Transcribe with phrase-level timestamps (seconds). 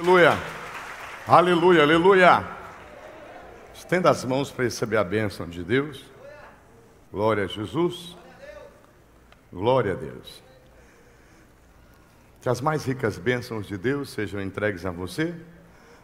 [0.00, 0.30] Aleluia.
[1.26, 2.44] Aleluia, aleluia.
[3.74, 6.04] Estenda as mãos para receber a bênção de Deus.
[7.10, 8.16] Glória a Jesus.
[9.52, 10.40] Glória a Deus.
[12.40, 15.34] Que as mais ricas bênçãos de Deus sejam entregues a você.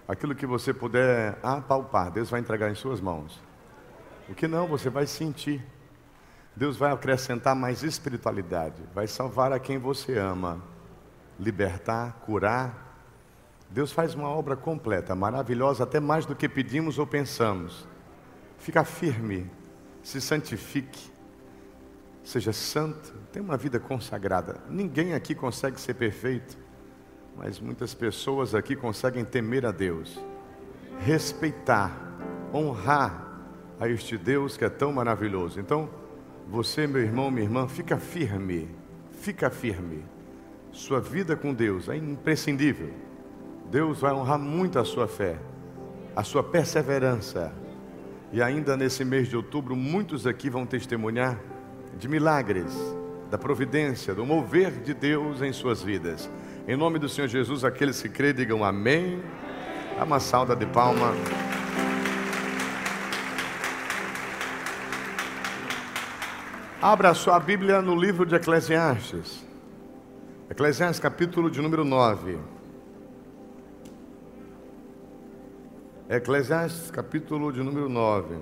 [0.08, 3.40] Aquilo que você puder apalpar, Deus vai entregar em suas mãos.
[4.28, 5.64] O que não, você vai sentir.
[6.56, 10.60] Deus vai acrescentar mais espiritualidade, vai salvar a quem você ama,
[11.38, 12.83] libertar, curar,
[13.74, 17.88] Deus faz uma obra completa, maravilhosa, até mais do que pedimos ou pensamos.
[18.56, 19.50] Fica firme,
[20.00, 21.10] se santifique,
[22.22, 24.60] seja santo, tenha uma vida consagrada.
[24.70, 26.56] Ninguém aqui consegue ser perfeito,
[27.36, 30.24] mas muitas pessoas aqui conseguem temer a Deus,
[31.00, 31.90] respeitar,
[32.54, 33.40] honrar
[33.80, 35.58] a este Deus que é tão maravilhoso.
[35.58, 35.90] Então,
[36.46, 38.68] você, meu irmão, minha irmã, fica firme,
[39.10, 40.04] fica firme.
[40.70, 43.03] Sua vida com Deus é imprescindível.
[43.70, 45.38] Deus vai honrar muito a sua fé,
[46.14, 47.52] a sua perseverança.
[48.32, 51.38] E ainda nesse mês de outubro, muitos aqui vão testemunhar
[51.98, 52.74] de milagres,
[53.30, 56.30] da providência, do mover de Deus em suas vidas.
[56.66, 59.22] Em nome do Senhor Jesus, aqueles que crê, digam amém.
[59.96, 61.12] Dá uma salda de palma.
[66.80, 69.44] Abra sua Bíblia no livro de Eclesiastes.
[70.50, 72.38] Eclesiastes, capítulo de número 9.
[76.08, 78.34] Eclesiastes capítulo de número 9.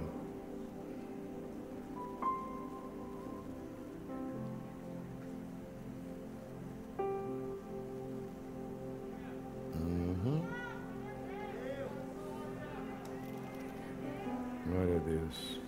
[9.76, 10.42] Uhum.
[14.66, 15.60] Glória a Deus.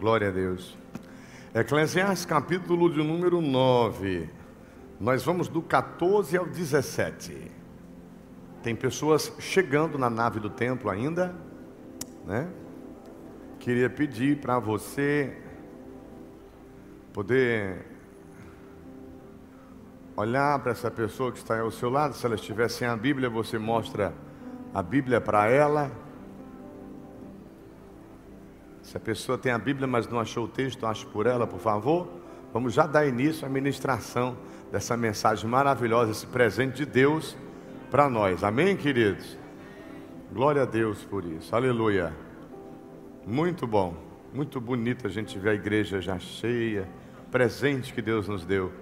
[0.00, 0.78] Glória a Deus.
[1.54, 4.28] Eclesiastes capítulo de número 9.
[4.98, 7.59] Nós vamos do 14 ao 17.
[8.62, 11.34] Tem pessoas chegando na nave do templo ainda,
[12.26, 12.46] né?
[13.58, 15.34] Queria pedir para você
[17.12, 17.86] poder
[20.14, 23.30] olhar para essa pessoa que está ao seu lado, se ela estiver sem a Bíblia,
[23.30, 24.12] você mostra
[24.74, 25.90] a Bíblia para ela.
[28.82, 31.60] Se a pessoa tem a Bíblia, mas não achou o texto, ache por ela, por
[31.60, 32.08] favor.
[32.52, 34.36] Vamos já dar início à ministração
[34.70, 37.36] dessa mensagem maravilhosa, esse presente de Deus
[37.90, 38.44] para nós.
[38.44, 39.36] Amém, queridos?
[40.32, 41.54] Glória a Deus por isso.
[41.54, 42.14] Aleluia.
[43.26, 43.94] Muito bom.
[44.32, 46.88] Muito bonito a gente ver a igreja já cheia.
[47.32, 48.72] Presente que Deus nos deu.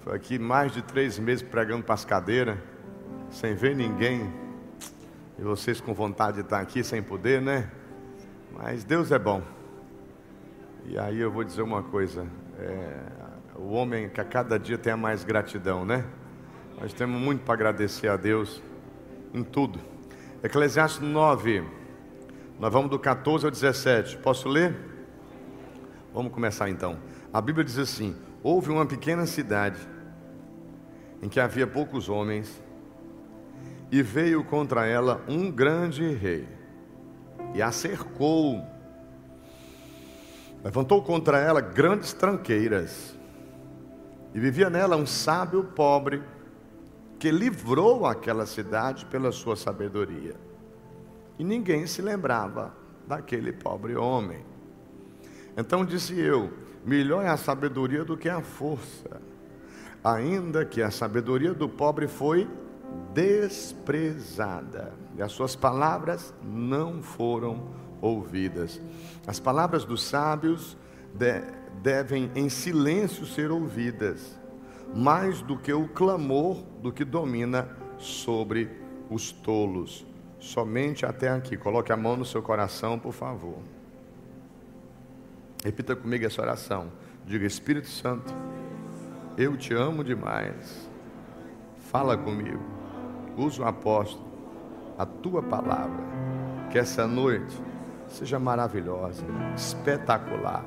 [0.00, 2.58] Foi aqui mais de três meses pregando para as cadeiras,
[3.30, 4.30] sem ver ninguém.
[5.38, 7.70] E vocês com vontade de estar aqui sem poder, né?
[8.52, 9.42] Mas Deus é bom.
[10.84, 12.26] E aí eu vou dizer uma coisa:
[12.58, 12.98] é,
[13.56, 16.04] o homem que a cada dia tenha mais gratidão, né?
[16.80, 18.62] Nós temos muito para agradecer a Deus
[19.34, 19.78] em tudo.
[20.42, 21.62] Eclesiastes 9,
[22.58, 24.16] nós vamos do 14 ao 17.
[24.16, 24.74] Posso ler?
[26.14, 26.98] Vamos começar então.
[27.30, 29.78] A Bíblia diz assim: Houve uma pequena cidade
[31.22, 32.62] em que havia poucos homens,
[33.92, 36.48] e veio contra ela um grande rei,
[37.54, 38.64] e a cercou.
[40.64, 43.14] Levantou contra ela grandes tranqueiras,
[44.32, 46.22] e vivia nela um sábio pobre
[47.20, 50.34] que livrou aquela cidade pela sua sabedoria.
[51.38, 52.74] E ninguém se lembrava
[53.06, 54.42] daquele pobre homem.
[55.54, 56.50] Então disse eu:
[56.84, 59.20] melhor é a sabedoria do que a força,
[60.02, 62.48] ainda que a sabedoria do pobre foi
[63.12, 67.68] desprezada, e as suas palavras não foram
[68.00, 68.80] ouvidas.
[69.26, 70.74] As palavras dos sábios
[71.12, 71.42] de,
[71.82, 74.39] devem em silêncio ser ouvidas
[74.94, 77.68] mais do que o clamor do que domina
[77.98, 78.70] sobre
[79.08, 80.06] os tolos.
[80.38, 81.56] Somente até aqui.
[81.56, 83.58] Coloque a mão no seu coração, por favor.
[85.62, 86.90] Repita comigo essa oração.
[87.26, 88.34] Diga: Espírito Santo,
[89.36, 90.88] eu te amo demais.
[91.90, 92.62] Fala comigo.
[93.36, 94.26] Usa o apóstolo,
[94.96, 96.08] a tua palavra.
[96.70, 97.54] Que essa noite
[98.08, 100.64] seja maravilhosa, espetacular.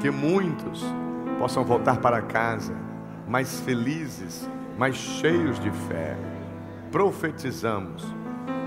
[0.00, 0.82] Que muitos
[1.38, 2.74] possam voltar para casa
[3.26, 4.48] mais felizes,
[4.78, 6.16] mais cheios de fé.
[6.90, 8.04] Profetizamos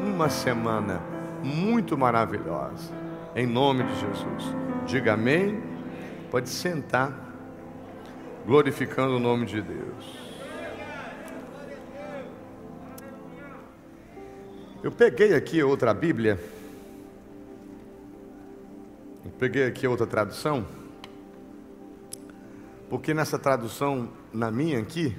[0.04, 1.01] uma semana
[1.44, 2.92] muito maravilhosa,
[3.36, 4.56] em nome de Jesus.
[4.86, 5.62] Diga amém.
[6.31, 7.13] Pode sentar,
[8.45, 10.27] glorificando o nome de Deus.
[14.83, 16.39] Eu peguei aqui outra Bíblia.
[19.25, 20.65] Eu peguei aqui outra tradução.
[22.89, 25.15] Porque nessa tradução, na minha aqui,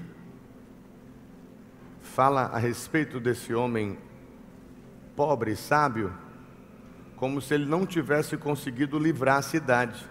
[2.00, 3.98] fala a respeito desse homem
[5.14, 6.12] pobre e sábio,
[7.16, 10.04] como se ele não tivesse conseguido livrar a cidade.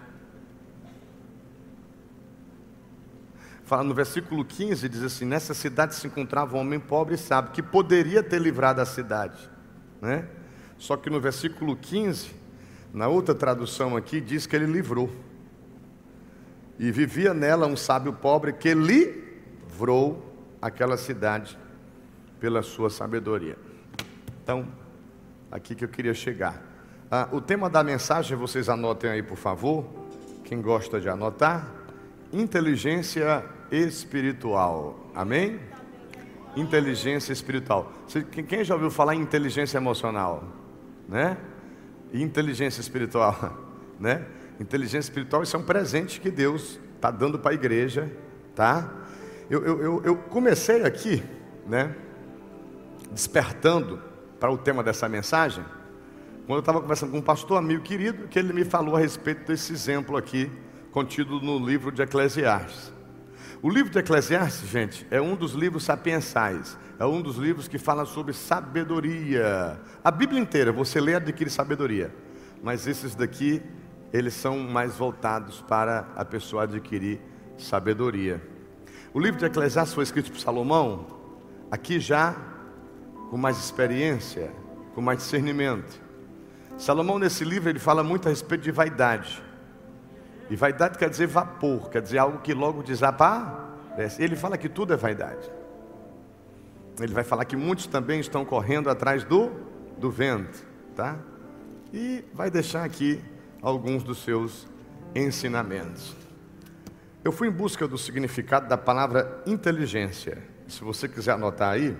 [3.64, 7.52] Fala no versículo 15, diz assim: Nessa cidade se encontrava um homem pobre e sábio,
[7.52, 9.50] que poderia ter livrado a cidade.
[10.00, 10.26] Né?
[10.78, 12.30] Só que no versículo 15,
[12.94, 15.10] na outra tradução aqui, diz que ele livrou.
[16.78, 20.24] E vivia nela um sábio pobre que livrou
[20.62, 21.58] aquela cidade
[22.38, 23.56] pela sua sabedoria.
[24.42, 24.66] Então,
[25.50, 26.62] aqui que eu queria chegar.
[27.10, 29.84] Ah, o tema da mensagem, vocês anotem aí, por favor.
[30.44, 31.72] Quem gosta de anotar:
[32.32, 35.10] inteligência espiritual.
[35.14, 35.58] Amém?
[36.56, 37.92] Inteligência espiritual.
[38.46, 40.44] Quem já ouviu falar em inteligência emocional?
[41.08, 41.36] Né?
[42.12, 43.36] inteligência espiritual,
[44.00, 44.24] né?
[44.60, 48.10] Inteligência espiritual, isso é um presente que Deus está dando para a igreja,
[48.54, 48.92] tá?
[49.48, 51.22] Eu, eu, eu comecei aqui,
[51.66, 51.94] né?
[53.12, 54.00] Despertando
[54.38, 55.64] para o tema dessa mensagem,
[56.46, 59.46] quando eu estava conversando com um pastor amigo querido, que ele me falou a respeito
[59.46, 60.50] desse exemplo aqui,
[60.90, 62.92] contido no livro de Eclesiastes.
[63.62, 67.78] O livro de Eclesiastes, gente, é um dos livros sapiensais é um dos livros que
[67.78, 69.80] fala sobre sabedoria.
[70.02, 72.12] A Bíblia inteira, você lê e adquire sabedoria.
[72.60, 73.62] Mas esses daqui,
[74.12, 77.20] eles são mais voltados para a pessoa adquirir
[77.56, 78.42] sabedoria.
[79.12, 81.06] O livro de Eclesiastes foi escrito por Salomão,
[81.70, 82.34] aqui já
[83.30, 84.50] com mais experiência,
[84.94, 86.00] com mais discernimento.
[86.76, 89.42] Salomão, nesse livro, ele fala muito a respeito de vaidade.
[90.48, 94.22] E vaidade quer dizer vapor, quer dizer algo que logo desaparece.
[94.22, 95.50] Ele fala que tudo é vaidade.
[97.00, 99.50] Ele vai falar que muitos também estão correndo atrás do,
[99.98, 101.18] do vento, tá?
[101.92, 103.22] E vai deixar aqui
[103.62, 104.66] alguns dos seus
[105.14, 106.16] ensinamentos.
[107.24, 110.42] Eu fui em busca do significado da palavra inteligência.
[110.66, 111.96] Se você quiser anotar aí,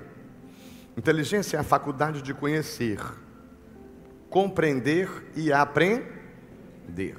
[0.96, 3.00] inteligência é a faculdade de conhecer,
[4.30, 7.16] compreender e aprender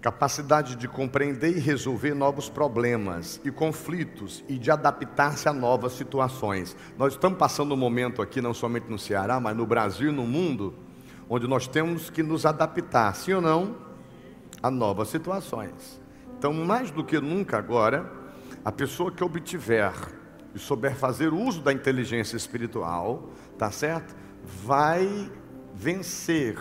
[0.00, 6.76] capacidade de compreender e resolver novos problemas e conflitos e de adaptar-se a novas situações.
[6.96, 10.26] Nós estamos passando um momento aqui, não somente no Ceará, mas no Brasil e no
[10.26, 10.74] mundo,
[11.28, 13.76] onde nós temos que nos adaptar, sim ou não,
[14.62, 16.00] a novas situações.
[16.38, 18.10] Então, mais do que nunca agora,
[18.64, 19.92] a pessoa que obtiver
[20.54, 24.14] e souber fazer uso da inteligência espiritual, tá certo?
[24.64, 25.30] Vai
[25.74, 26.56] vencer,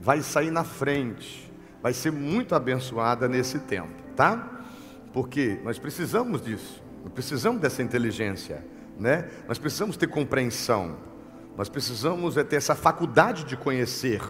[0.00, 1.46] vai sair na frente
[1.86, 4.64] vai ser muito abençoada nesse tempo, tá?
[5.12, 8.66] Porque nós precisamos disso, nós precisamos dessa inteligência,
[8.98, 9.30] né?
[9.46, 10.96] Nós precisamos ter compreensão,
[11.56, 14.20] nós precisamos é ter essa faculdade de conhecer.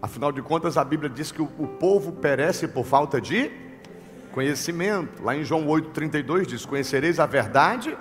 [0.00, 3.50] Afinal de contas, a Bíblia diz que o, povo perece por falta de
[4.30, 5.22] conhecimento.
[5.22, 7.98] Lá em João 8,32 diz: Conhecereis a verdade,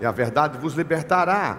[0.00, 1.58] e a verdade vos libertará.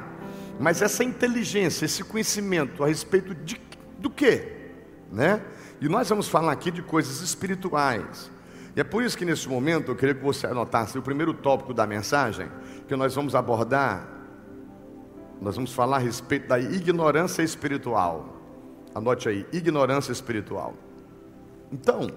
[0.60, 3.62] Mas essa inteligência, esse conhecimento a respeito de,
[4.00, 4.72] do que?
[5.12, 5.42] Né?
[5.80, 8.32] E nós vamos falar aqui de coisas espirituais.
[8.76, 11.74] E é por isso que nesse momento eu queria que você anotasse o primeiro tópico
[11.74, 12.50] da mensagem,
[12.88, 14.15] que nós vamos abordar.
[15.42, 18.38] Nós vamos falar a respeito da ignorância espiritual.
[18.94, 20.74] Anote aí, ignorância espiritual.
[21.72, 22.10] Então,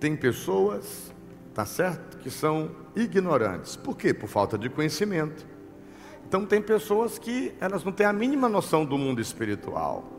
[0.00, 1.12] tem pessoas,
[1.54, 3.76] tá certo, que são ignorantes.
[3.76, 4.14] Por quê?
[4.14, 5.46] Por falta de conhecimento.
[6.26, 10.18] Então tem pessoas que elas não têm a mínima noção do mundo espiritual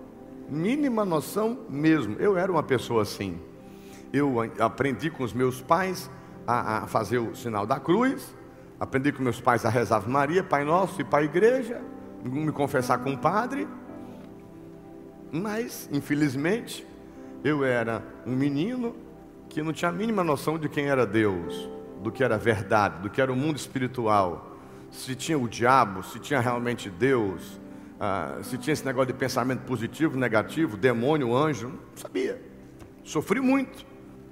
[0.50, 2.16] mínima noção mesmo.
[2.20, 3.40] Eu era uma pessoa assim.
[4.12, 6.10] Eu aprendi com os meus pais
[6.48, 8.36] a, a fazer o sinal da cruz,
[8.80, 11.82] aprendi com meus pais a rezar Maria, Pai Nosso e a igreja,
[12.24, 13.68] me confessar com o padre.
[15.32, 16.86] Mas, infelizmente,
[17.44, 18.96] eu era um menino
[19.48, 21.70] que não tinha a mínima noção de quem era Deus,
[22.04, 24.58] do que era verdade, do que era o mundo espiritual,
[24.92, 27.60] se tinha o diabo, se tinha realmente Deus,
[28.00, 32.42] ah, se tinha esse negócio de pensamento positivo, negativo, demônio, anjo, não sabia.
[33.04, 33.86] Sofri muito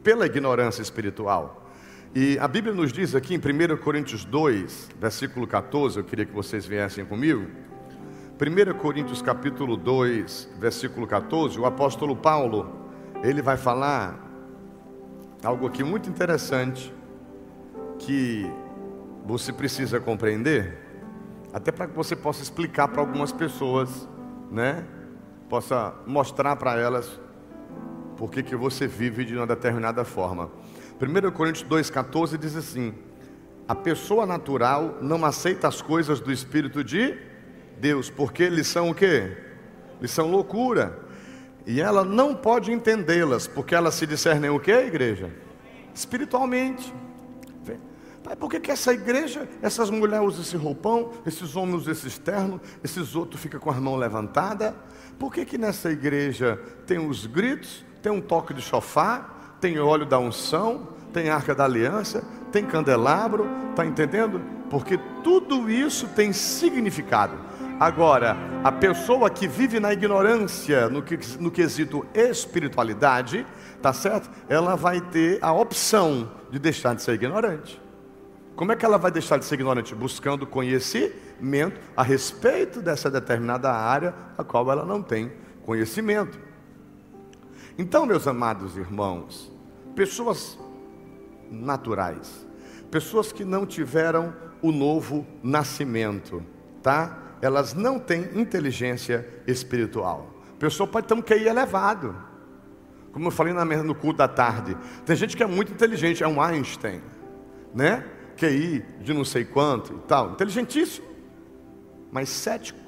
[0.03, 1.67] pela ignorância espiritual.
[2.15, 6.34] E a Bíblia nos diz aqui em 1 Coríntios 2, versículo 14, eu queria que
[6.34, 7.48] vocês viessem comigo.
[8.39, 12.72] 1 Coríntios capítulo 2, versículo 14, o apóstolo Paulo,
[13.24, 14.15] ele vai falar
[15.44, 16.94] algo aqui muito interessante
[17.98, 18.46] que
[19.25, 20.77] você precisa compreender
[21.51, 24.08] até para que você possa explicar para algumas pessoas,
[24.51, 24.86] né?
[25.50, 27.20] Possa mostrar para elas
[28.17, 30.51] por que, você vive de uma determinada forma.
[31.01, 32.94] 1 Coríntios 2,14 diz assim:
[33.67, 37.26] A pessoa natural não aceita as coisas do Espírito de
[37.79, 39.38] Deus, porque eles são o quê?
[40.00, 41.00] Eles são loucura.
[41.65, 45.31] E ela não pode entendê-las, porque elas se discernem o quê, igreja?
[45.93, 46.93] Espiritualmente.
[48.27, 52.07] Pai, por que, que essa igreja, essas mulheres usam esse roupão, esses homens usam esse
[52.07, 54.74] externo, esses outros ficam com as mãos levantadas?
[55.17, 59.29] Por que, que nessa igreja tem os gritos, tem um toque de chofá,
[59.62, 64.41] tem óleo da unção, tem arca da aliança, tem candelabro, está entendendo?
[64.69, 67.47] Porque tudo isso tem significado.
[67.79, 73.46] Agora, a pessoa que vive na ignorância no, que, no quesito espiritualidade,
[73.84, 74.31] tá certo?
[74.50, 77.79] Ela vai ter a opção de deixar de ser ignorante.
[78.55, 79.93] Como é que ela vai deixar de ser ignorante?
[79.93, 85.31] Buscando conhecimento a respeito dessa determinada área a qual ela não tem
[85.63, 86.39] conhecimento.
[87.77, 89.51] Então, meus amados irmãos,
[89.96, 90.57] pessoas
[91.51, 92.43] naturais,
[92.89, 96.43] pessoas que não tiveram o novo nascimento,
[96.81, 97.26] tá?
[97.41, 100.34] Elas não têm inteligência espiritual.
[100.56, 102.15] A pessoa pode ter um QI elevado.
[103.12, 106.41] Como eu falei no culto da tarde, tem gente que é muito inteligente, é um
[106.41, 107.01] Einstein,
[107.74, 108.06] né?
[108.38, 111.08] QI de não sei quanto e tal, inteligentíssimo,
[112.12, 112.79] mas cético,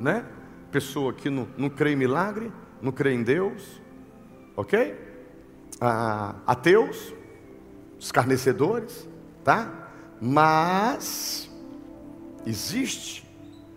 [0.00, 0.24] né?
[0.72, 3.80] Pessoa que não, não crê em milagre, não crê em Deus,
[4.56, 4.96] ok?
[5.80, 7.14] Ah, ateus,
[7.98, 9.08] escarnecedores,
[9.44, 9.88] tá?
[10.20, 11.48] Mas
[12.44, 13.24] existe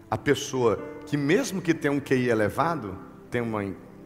[0.09, 2.97] a pessoa que mesmo que tenha um QI elevado,
[3.29, 3.63] tem uma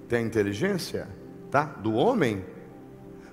[0.08, 1.08] tem a inteligência,
[1.52, 1.64] tá?
[1.64, 2.44] Do homem,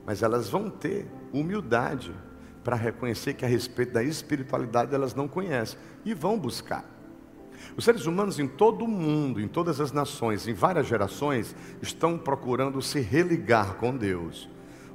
[0.05, 2.15] mas elas vão ter humildade
[2.63, 6.85] para reconhecer que a respeito da espiritualidade elas não conhecem e vão buscar.
[7.77, 12.19] Os seres humanos em todo o mundo, em todas as nações, em várias gerações, estão
[12.19, 14.49] procurando se religar com Deus.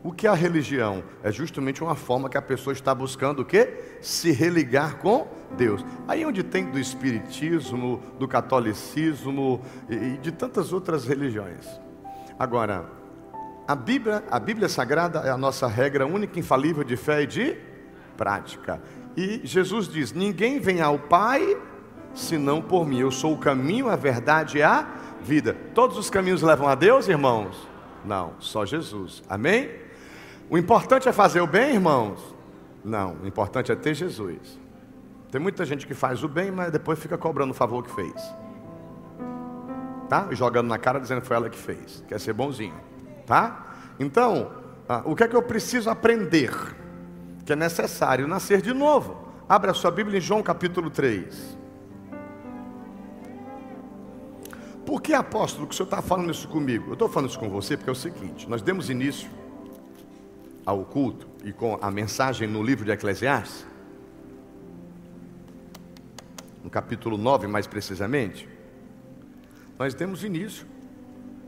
[0.04, 1.04] O que é a religião?
[1.22, 3.98] É justamente uma forma que a pessoa está buscando o quê?
[4.02, 5.86] Se religar com Deus.
[6.08, 11.68] Aí onde tem do espiritismo, do catolicismo e de tantas outras religiões.
[12.40, 12.86] Agora,
[13.68, 17.58] a Bíblia, a Bíblia Sagrada é a nossa regra única, infalível de fé e de
[18.18, 18.82] prática.
[19.16, 21.56] E Jesus diz: Ninguém vem ao Pai
[22.16, 23.00] senão por mim.
[23.00, 24.88] Eu sou o caminho, a verdade e a
[25.22, 25.56] vida.
[25.76, 27.70] Todos os caminhos levam a Deus, irmãos?
[28.04, 29.22] Não, só Jesus.
[29.30, 29.70] Amém?
[30.52, 32.20] O importante é fazer o bem, irmãos?
[32.84, 34.60] Não, o importante é ter Jesus.
[35.32, 38.22] Tem muita gente que faz o bem, mas depois fica cobrando o favor que fez.
[40.10, 40.28] Tá?
[40.32, 42.04] Jogando na cara dizendo que foi ela que fez.
[42.06, 42.76] Quer ser bonzinho.
[43.26, 43.78] Tá?
[43.98, 44.52] Então,
[44.90, 46.52] ah, o que é que eu preciso aprender?
[47.46, 49.26] Que é necessário nascer de novo.
[49.48, 51.58] Abra a sua Bíblia em João capítulo 3.
[54.86, 56.90] Por que, apóstolo, que o senhor está falando isso comigo?
[56.90, 59.30] Eu estou falando isso com você porque é o seguinte: nós demos início
[60.66, 63.66] ao culto e com a mensagem no livro de Eclesiastes,
[66.64, 68.48] no capítulo 9 mais precisamente,
[69.78, 70.66] nós demos início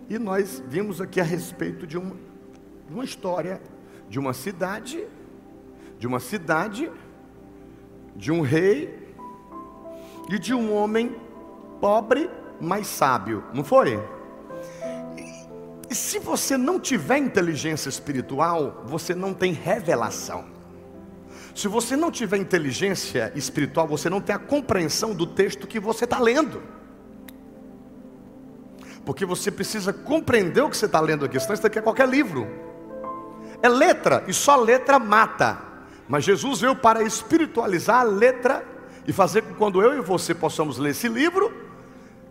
[0.09, 2.15] e nós vimos aqui a respeito de uma,
[2.89, 3.61] uma história
[4.09, 5.07] de uma cidade,
[5.97, 6.91] de uma cidade,
[8.15, 9.11] de um rei
[10.29, 11.15] e de um homem
[11.81, 12.29] pobre,
[12.61, 13.99] mas sábio, não foi?
[15.93, 20.45] E se você não tiver inteligência espiritual, você não tem revelação.
[21.53, 26.05] Se você não tiver inteligência espiritual, você não tem a compreensão do texto que você
[26.05, 26.63] está lendo.
[29.05, 32.09] Porque você precisa compreender o que você está lendo aqui, senão isso daqui é qualquer
[32.09, 32.47] livro.
[33.61, 35.59] É letra, e só letra mata.
[36.09, 38.65] Mas Jesus veio para espiritualizar a letra
[39.05, 41.53] e fazer com que quando eu e você possamos ler esse livro,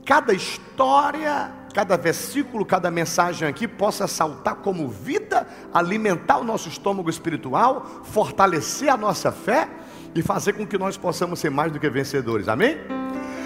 [0.04, 7.08] cada história cada versículo, cada mensagem aqui possa saltar como vida, alimentar o nosso estômago
[7.08, 9.68] espiritual, fortalecer a nossa fé
[10.14, 12.48] e fazer com que nós possamos ser mais do que vencedores.
[12.48, 12.76] Amém?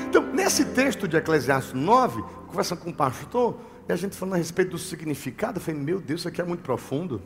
[0.09, 4.39] Então, nesse texto de Eclesiastes 9, conversando com o pastor, e a gente falando a
[4.39, 7.23] respeito do significado, eu falei, meu Deus, isso aqui é muito profundo.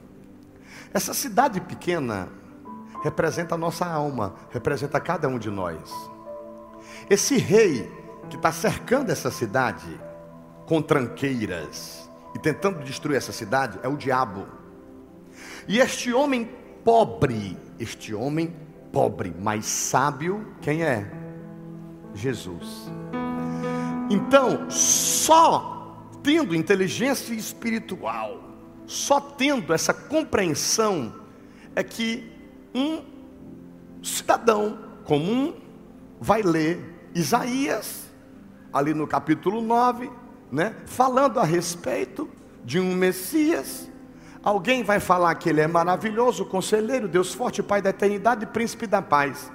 [0.93, 2.29] Essa cidade pequena
[3.03, 5.79] representa a nossa alma, representa cada um de nós.
[7.09, 7.91] Esse rei
[8.29, 10.01] que está cercando essa cidade,
[10.71, 14.47] com tranqueiras e tentando destruir essa cidade é o diabo.
[15.67, 16.49] E este homem
[16.85, 18.55] pobre, este homem
[18.93, 21.11] pobre, mas sábio, quem é?
[22.15, 22.89] Jesus.
[24.09, 28.41] Então, só tendo inteligência espiritual,
[28.87, 31.13] só tendo essa compreensão,
[31.75, 32.33] é que
[32.73, 33.03] um
[34.05, 35.53] cidadão comum
[36.21, 38.09] vai ler Isaías,
[38.73, 40.21] ali no capítulo 9,
[40.51, 40.75] né?
[40.87, 42.29] falando a respeito
[42.65, 43.89] de um Messias.
[44.43, 49.03] Alguém vai falar que ele é maravilhoso, conselheiro, Deus forte, Pai da eternidade, príncipe da
[49.03, 49.53] paz.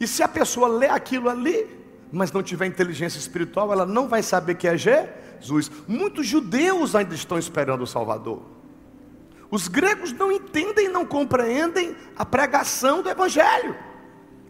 [0.00, 1.68] E se a pessoa lê aquilo ali,
[2.10, 5.70] mas não tiver inteligência espiritual, ela não vai saber que é Jesus.
[5.86, 8.42] Muitos judeus ainda estão esperando o Salvador.
[9.50, 13.76] Os gregos não entendem, não compreendem a pregação do Evangelho,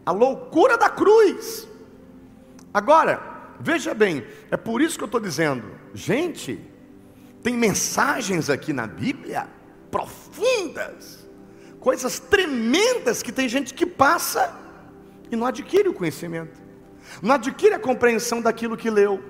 [0.05, 1.67] a loucura da cruz.
[2.73, 6.59] Agora, veja bem, é por isso que eu estou dizendo, gente,
[7.41, 9.47] tem mensagens aqui na Bíblia
[9.91, 11.27] profundas,
[11.79, 14.53] coisas tremendas que tem gente que passa
[15.31, 16.59] e não adquire o conhecimento,
[17.21, 19.23] não adquire a compreensão daquilo que leu.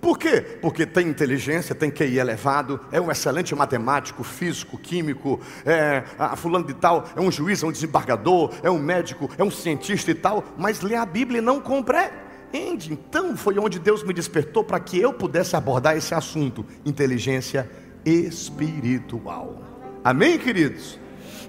[0.00, 0.40] Por quê?
[0.62, 6.66] Porque tem inteligência, tem QI elevado, é um excelente matemático, físico, químico, é, a fulano
[6.66, 10.14] de tal, é um juiz, é um desembargador, é um médico, é um cientista e
[10.14, 11.60] tal, mas lê a Bíblia e não
[12.50, 12.92] compreende.
[12.92, 17.70] Então foi onde Deus me despertou para que eu pudesse abordar esse assunto, inteligência
[18.04, 19.62] espiritual.
[20.02, 20.98] Amém, queridos?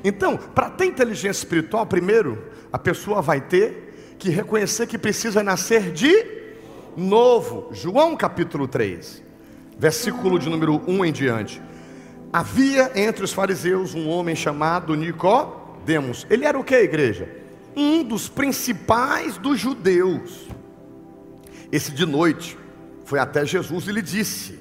[0.04, 5.92] Então, para ter inteligência espiritual, primeiro, a pessoa vai ter que reconhecer que precisa nascer
[5.92, 6.26] de
[6.96, 7.70] novo.
[7.72, 9.24] João capítulo 3,
[9.78, 11.62] versículo de número 1 em diante.
[12.34, 16.26] Havia entre os fariseus um homem chamado Nicodemos.
[16.30, 17.30] Ele era o que, igreja?
[17.76, 20.48] Um dos principais dos judeus.
[21.72, 22.58] Esse de noite
[23.06, 24.60] foi até Jesus e lhe disse: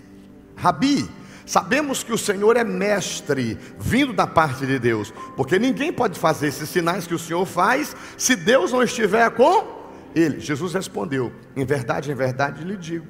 [0.57, 1.09] Rabi,
[1.47, 6.47] Sabemos que o Senhor é mestre, vindo da parte de Deus, porque ninguém pode fazer
[6.47, 9.81] esses sinais que o Senhor faz se Deus não estiver com
[10.15, 13.07] ele, Jesus respondeu: Em verdade, em verdade lhe digo,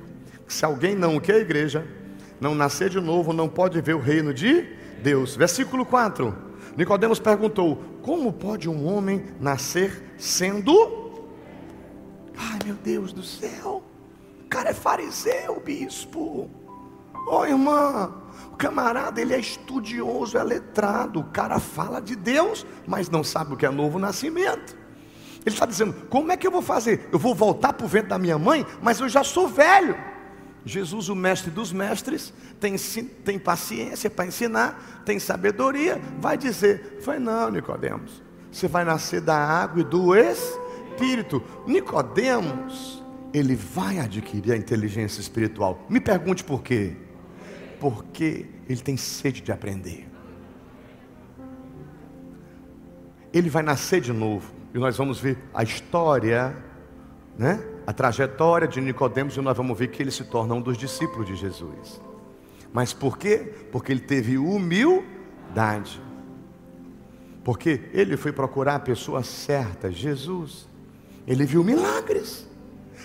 [0.48, 1.86] se alguém não o que a igreja,
[2.40, 4.66] não nascer de novo, não pode ver o reino de
[5.02, 5.36] Deus.
[5.36, 6.34] Versículo 4.
[6.76, 11.20] Nicodemos perguntou: Como pode um homem nascer sendo?
[12.36, 13.82] Ai meu Deus do céu,
[14.50, 16.50] cara é fariseu, bispo.
[17.28, 18.12] Ô oh, irmã,
[18.52, 23.54] o camarada ele é estudioso, é letrado, o cara fala de Deus, mas não sabe
[23.54, 24.76] o que é novo nascimento.
[25.46, 27.08] Ele está dizendo: como é que eu vou fazer?
[27.12, 29.96] Eu vou voltar para o ventre da minha mãe, mas eu já sou velho.
[30.64, 32.76] Jesus, o mestre dos mestres, tem,
[33.24, 39.36] tem paciência para ensinar, tem sabedoria, vai dizer: foi não, Nicodemos, você vai nascer da
[39.36, 41.42] água e do Espírito.
[41.66, 42.99] Nicodemos,
[43.32, 45.84] ele vai adquirir a inteligência espiritual.
[45.88, 46.96] Me pergunte por quê?
[47.78, 50.08] Porque ele tem sede de aprender.
[53.32, 56.56] Ele vai nascer de novo e nós vamos ver a história,
[57.38, 57.62] né?
[57.86, 61.26] a trajetória de Nicodemos, e nós vamos ver que ele se torna um dos discípulos
[61.26, 62.00] de Jesus.
[62.72, 63.52] Mas por quê?
[63.72, 66.00] Porque ele teve humildade.
[67.42, 70.68] Porque ele foi procurar a pessoa certa, Jesus.
[71.26, 72.48] Ele viu milagres,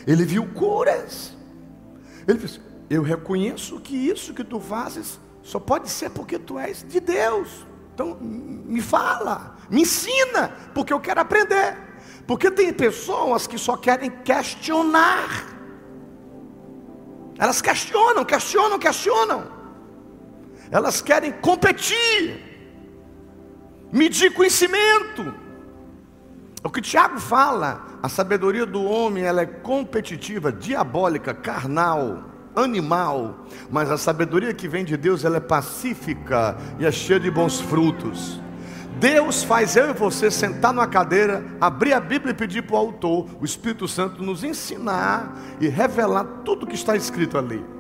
[0.05, 1.34] ele viu curas.
[2.27, 6.84] Ele disse: Eu reconheço que isso que tu fazes só pode ser porque tu és
[6.88, 7.65] de Deus.
[7.93, 11.77] Então, me fala, me ensina, porque eu quero aprender.
[12.27, 15.47] Porque tem pessoas que só querem questionar.
[17.38, 19.51] Elas questionam, questionam, questionam.
[20.71, 22.41] Elas querem competir,
[23.91, 25.44] medir conhecimento.
[26.65, 32.23] O que Tiago fala, a sabedoria do homem ela é competitiva, diabólica, carnal
[32.56, 37.30] animal, mas a sabedoria que vem de Deus ela é pacífica e é cheia de
[37.30, 38.41] bons frutos.
[38.99, 42.80] Deus faz eu e você sentar numa cadeira, abrir a Bíblia e pedir para o
[42.80, 47.74] autor, o Espírito Santo, nos ensinar e revelar tudo o que está escrito ali.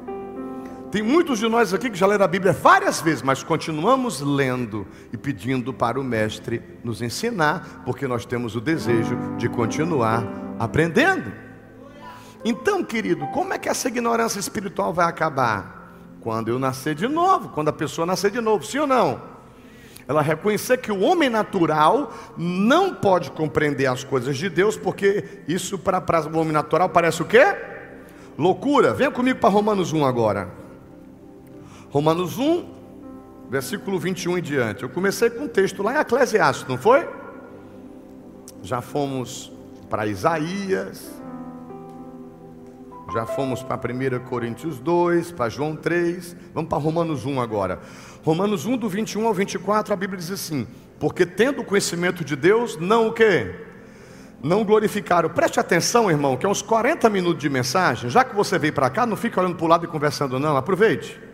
[0.91, 4.87] Tem muitos de nós aqui que já leram a Bíblia várias vezes, mas continuamos lendo
[5.11, 10.23] e pedindo para o Mestre nos ensinar, porque nós temos o desejo de continuar
[10.59, 11.31] aprendendo.
[12.45, 15.91] Então, querido, como é que essa ignorância espiritual vai acabar?
[16.21, 19.21] Quando eu nascer de novo, quando a pessoa nascer de novo, sim ou não?
[20.07, 25.79] Ela reconhecer que o homem natural não pode compreender as coisas de Deus, porque isso
[25.79, 27.43] para, o homem natural parece o quê?
[28.37, 28.93] Loucura.
[28.93, 30.64] Venha comigo para Romanos 1 agora.
[31.95, 32.65] Romanos 1,
[33.49, 34.83] versículo 21 em diante.
[34.83, 37.07] Eu comecei com um texto lá em Eclesiastes, não foi?
[38.61, 39.49] Já fomos
[39.89, 41.09] para Isaías,
[43.13, 47.79] já fomos para 1 Coríntios 2, para João 3, vamos para Romanos 1 agora.
[48.25, 50.67] Romanos 1, do 21 ao 24, a Bíblia diz assim:
[50.99, 53.55] Porque tendo conhecimento de Deus, não o quê?
[54.43, 55.29] Não glorificaram.
[55.29, 58.09] Preste atenção, irmão, que é uns 40 minutos de mensagem.
[58.09, 60.57] Já que você veio para cá, não fique olhando para o lado e conversando, não.
[60.57, 61.24] Aproveite.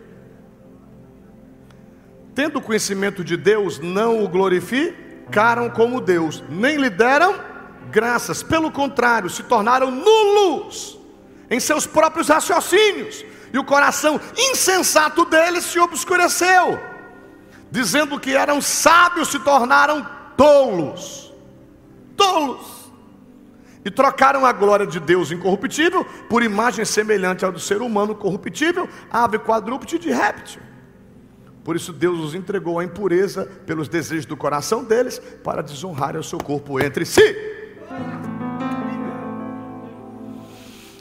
[2.34, 7.38] Tendo conhecimento de Deus, não o glorificaram como Deus, nem lhe deram
[7.90, 8.42] graças.
[8.42, 10.98] Pelo contrário, se tornaram nulos
[11.50, 16.80] em seus próprios raciocínios, e o coração insensato deles se obscureceu,
[17.70, 21.30] dizendo que eram sábios, se tornaram tolos.
[22.16, 22.90] Tolos.
[23.84, 28.88] E trocaram a glória de Deus incorruptível por imagem semelhante ao do ser humano corruptível,
[29.10, 30.62] ave quadrúpede de réptil.
[31.64, 36.24] Por isso Deus os entregou à impureza pelos desejos do coração deles, para desonrarem o
[36.24, 37.36] seu corpo entre si.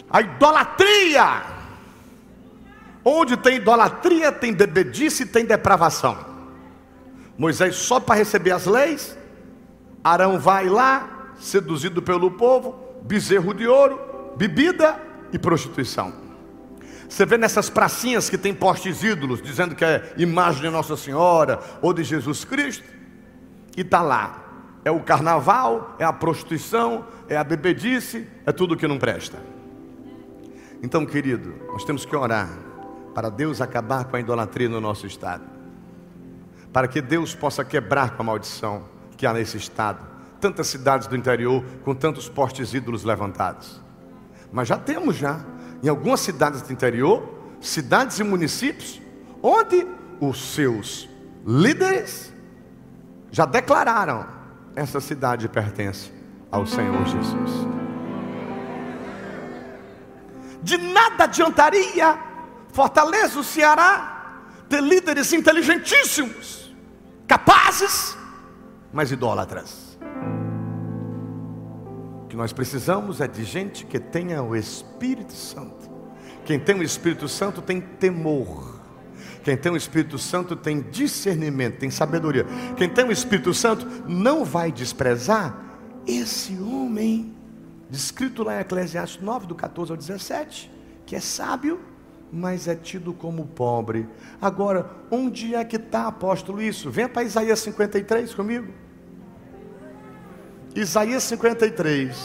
[0.09, 1.43] A idolatria.
[3.03, 6.17] Onde tem idolatria, tem bebedice, tem depravação.
[7.35, 9.17] Moisés só para receber as leis,
[10.03, 13.99] Arão vai lá, seduzido pelo povo, bezerro de ouro,
[14.37, 14.99] bebida
[15.33, 16.20] e prostituição.
[17.11, 21.59] Você vê nessas pracinhas que tem postes ídolos, dizendo que é imagem de Nossa Senhora
[21.81, 22.85] ou de Jesus Cristo,
[23.75, 24.41] e está lá.
[24.85, 29.37] É o carnaval, é a prostituição, é a bebedice, é tudo que não presta.
[30.81, 32.47] Então, querido, nós temos que orar
[33.13, 35.43] para Deus acabar com a idolatria no nosso estado,
[36.71, 38.85] para que Deus possa quebrar com a maldição
[39.17, 39.99] que há nesse estado.
[40.39, 43.81] Tantas cidades do interior com tantos postes ídolos levantados.
[44.49, 45.45] Mas já temos já
[45.83, 47.23] em algumas cidades do interior,
[47.59, 49.01] cidades e municípios,
[49.41, 49.87] onde
[50.19, 51.09] os seus
[51.45, 52.31] líderes
[53.31, 54.25] já declararam:
[54.75, 56.11] essa cidade pertence
[56.51, 57.51] ao Senhor Jesus.
[60.63, 62.19] De nada adiantaria
[62.71, 66.73] Fortaleza, o Ceará, ter líderes inteligentíssimos,
[67.27, 68.15] capazes,
[68.93, 69.90] mas idólatras
[72.31, 75.91] que nós precisamos é de gente que tenha o Espírito Santo.
[76.45, 78.79] Quem tem o Espírito Santo tem temor.
[79.43, 82.45] Quem tem o Espírito Santo tem discernimento, tem sabedoria.
[82.77, 85.61] Quem tem o Espírito Santo não vai desprezar
[86.07, 87.35] esse homem,
[87.89, 90.71] descrito lá em Eclesiastes 9, do 14 ao 17,
[91.05, 91.81] que é sábio,
[92.31, 94.07] mas é tido como pobre.
[94.41, 96.89] Agora, onde é que está, apóstolo, isso?
[96.89, 98.71] Venha para Isaías 53 comigo.
[100.75, 102.15] Isaías 53.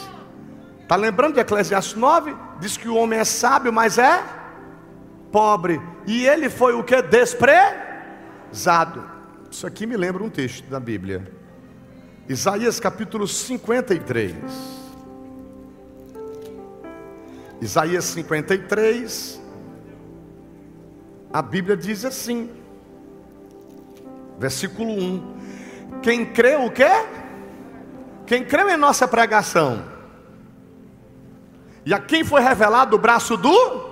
[0.82, 2.36] Está lembrando de Eclesiastes 9?
[2.60, 4.22] Diz que o homem é sábio, mas é
[5.32, 5.80] pobre.
[6.06, 7.00] E ele foi o que?
[7.02, 9.04] Desprezado.
[9.50, 11.32] Isso aqui me lembra um texto da Bíblia.
[12.28, 14.34] Isaías capítulo 53.
[17.60, 19.40] Isaías 53.
[21.32, 22.50] A Bíblia diz assim.
[24.38, 25.36] Versículo 1.
[26.02, 26.90] Quem crê o quê?
[28.26, 29.84] Quem creu em nossa pregação,
[31.84, 33.86] e a quem foi revelado o braço do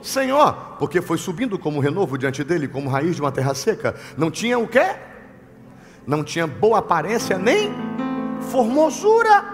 [0.00, 4.30] Senhor, porque foi subindo como renovo diante dele, como raiz de uma terra seca, não
[4.30, 4.94] tinha o quê?
[6.06, 7.74] Não tinha boa aparência nem
[8.50, 9.52] formosura.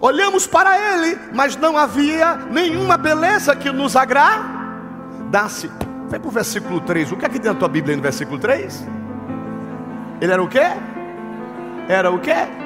[0.00, 5.70] Olhamos para ele, mas não havia nenhuma beleza que nos agradasse.
[6.08, 7.12] Vai para o versículo 3.
[7.12, 8.86] O que é que na tua Bíblia no versículo 3?
[10.20, 10.66] Ele era o quê?
[11.88, 12.61] Era o quê?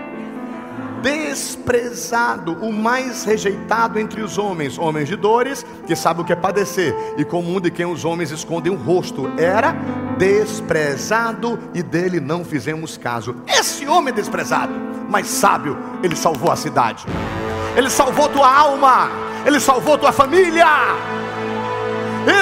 [1.02, 6.36] Desprezado, o mais rejeitado entre os homens, homens de dores, que sabe o que é
[6.36, 9.74] padecer, e comum de quem os homens escondem o rosto, era
[10.18, 13.36] desprezado e dele não fizemos caso.
[13.46, 14.72] Esse homem desprezado,
[15.08, 17.04] mas sábio, ele salvou a cidade,
[17.76, 19.10] ele salvou tua alma,
[19.44, 20.66] ele salvou tua família.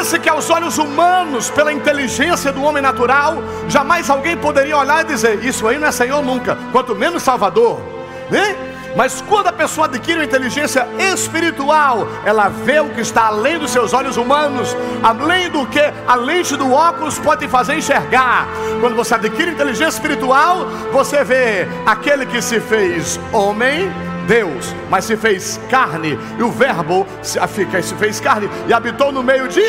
[0.01, 3.37] Esse que aos olhos humanos, pela inteligência do homem natural,
[3.69, 7.94] jamais alguém poderia olhar e dizer: Isso aí não é Senhor nunca, quanto menos Salvador
[8.31, 8.57] né?
[8.97, 13.71] Mas quando a pessoa adquire uma inteligência espiritual, ela vê o que está além dos
[13.71, 18.47] seus olhos humanos, além do que a lente do óculos pode fazer enxergar.
[18.81, 23.93] Quando você adquire inteligência espiritual, você vê aquele que se fez homem,
[24.29, 27.39] Deus, mas se fez carne, e o Verbo se,
[27.83, 29.63] se fez carne e habitou no meio de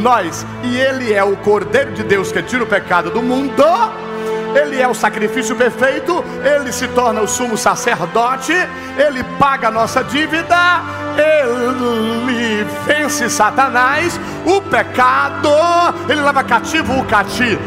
[0.00, 3.62] nós, e Ele é o Cordeiro de Deus que tira o pecado do mundo
[4.54, 8.52] ele é o sacrifício perfeito, Ele se torna o sumo sacerdote,
[8.96, 10.56] Ele paga a nossa dívida,
[11.16, 15.50] Ele vence Satanás, o pecado,
[16.08, 17.58] Ele leva cativo o cativeiro,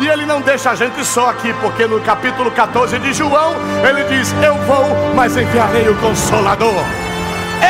[0.00, 3.54] e Ele não deixa a gente só aqui, porque no capítulo 14 de João,
[3.88, 6.84] Ele diz: Eu vou, mas enviarei o Consolador.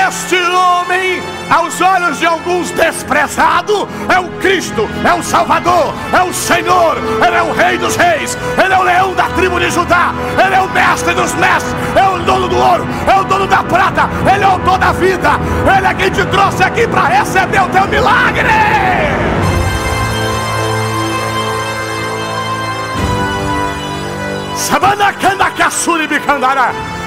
[0.09, 6.33] Este homem, aos olhos de alguns desprezado, é o Cristo, é o Salvador, é o
[6.33, 10.13] Senhor, Ele é o Rei dos Reis, Ele é o leão da tribo de Judá,
[10.45, 13.63] Ele é o mestre dos mestres, é o dono do ouro, é o dono da
[13.63, 15.31] prata, Ele é o dono da vida,
[15.77, 19.32] Ele é quem te trouxe aqui para receber o teu milagre.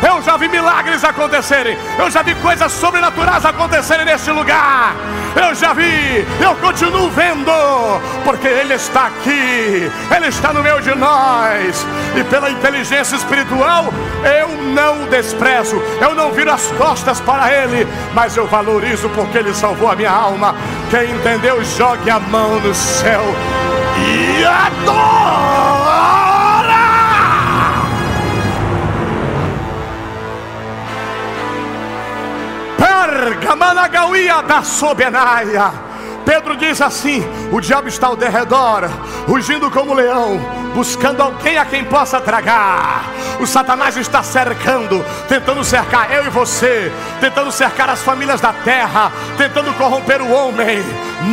[0.01, 1.77] Eu já vi milagres acontecerem.
[1.97, 4.95] Eu já vi coisas sobrenaturais acontecerem neste lugar.
[5.36, 7.51] Eu já vi, eu continuo vendo,
[8.23, 14.47] porque Ele está aqui, Ele está no meio de nós, e pela inteligência espiritual, eu
[14.73, 19.91] não desprezo, eu não viro as costas para Ele, mas eu valorizo porque Ele salvou
[19.91, 20.55] a minha alma.
[20.89, 23.23] Quem entendeu, jogue a mão no céu.
[23.97, 24.45] e
[33.15, 33.36] adora.
[33.36, 35.71] Pergamanagauia da sobenaia.
[36.25, 38.89] Pedro diz assim: o diabo está ao derredor,
[39.28, 40.39] rugindo como leão,
[40.73, 43.04] buscando alguém a quem possa tragar.
[43.39, 49.12] O Satanás está cercando, tentando cercar eu e você, tentando cercar as famílias da terra,
[49.38, 50.84] tentando corromper o homem.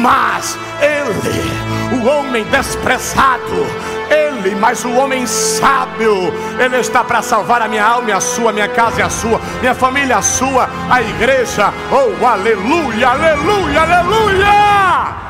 [0.01, 3.67] Mas ele, o homem desprezado,
[4.13, 8.69] ele, mas o homem sábio, ele está para salvar a minha alma, a sua, minha
[8.69, 11.73] casa e a sua, minha família a sua, a igreja.
[11.91, 15.23] Oh, aleluia, aleluia, aleluia!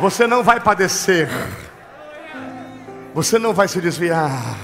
[0.00, 1.28] Você não vai padecer.
[3.14, 4.56] Você não vai se desviar.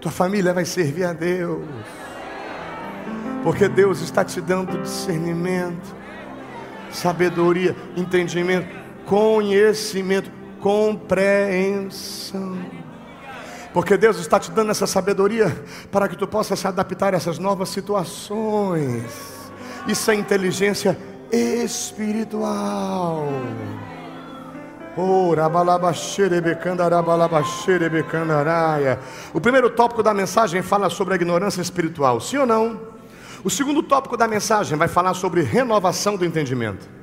[0.00, 1.66] Tua família vai servir a Deus.
[3.42, 5.94] Porque Deus está te dando discernimento,
[6.90, 8.68] sabedoria, entendimento,
[9.04, 10.30] conhecimento
[10.66, 12.58] compreensão.
[13.72, 15.56] Porque Deus está te dando essa sabedoria
[15.92, 19.04] para que tu possa se adaptar a essas novas situações.
[19.86, 20.98] Isso é inteligência
[21.30, 23.28] espiritual.
[29.32, 32.80] O primeiro tópico da mensagem fala sobre a ignorância espiritual, sim ou não?
[33.44, 36.95] O segundo tópico da mensagem vai falar sobre renovação do entendimento.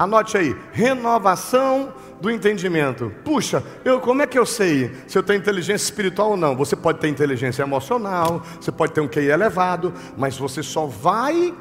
[0.00, 3.12] Anote aí, renovação do entendimento.
[3.22, 6.56] Puxa, eu como é que eu sei se eu tenho inteligência espiritual ou não?
[6.56, 11.54] Você pode ter inteligência emocional, você pode ter um QI elevado, mas você só vai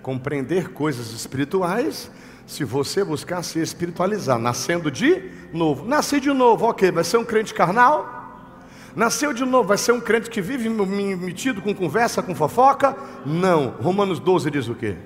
[0.00, 2.10] compreender coisas espirituais
[2.46, 5.22] se você buscar se espiritualizar, nascendo de
[5.52, 5.84] novo.
[5.84, 8.56] Nascer de novo, ok, vai ser um crente carnal?
[8.96, 12.96] Nasceu de novo, vai ser um crente que vive metido com conversa, com fofoca?
[13.26, 13.74] Não.
[13.82, 14.96] Romanos 12 diz o quê?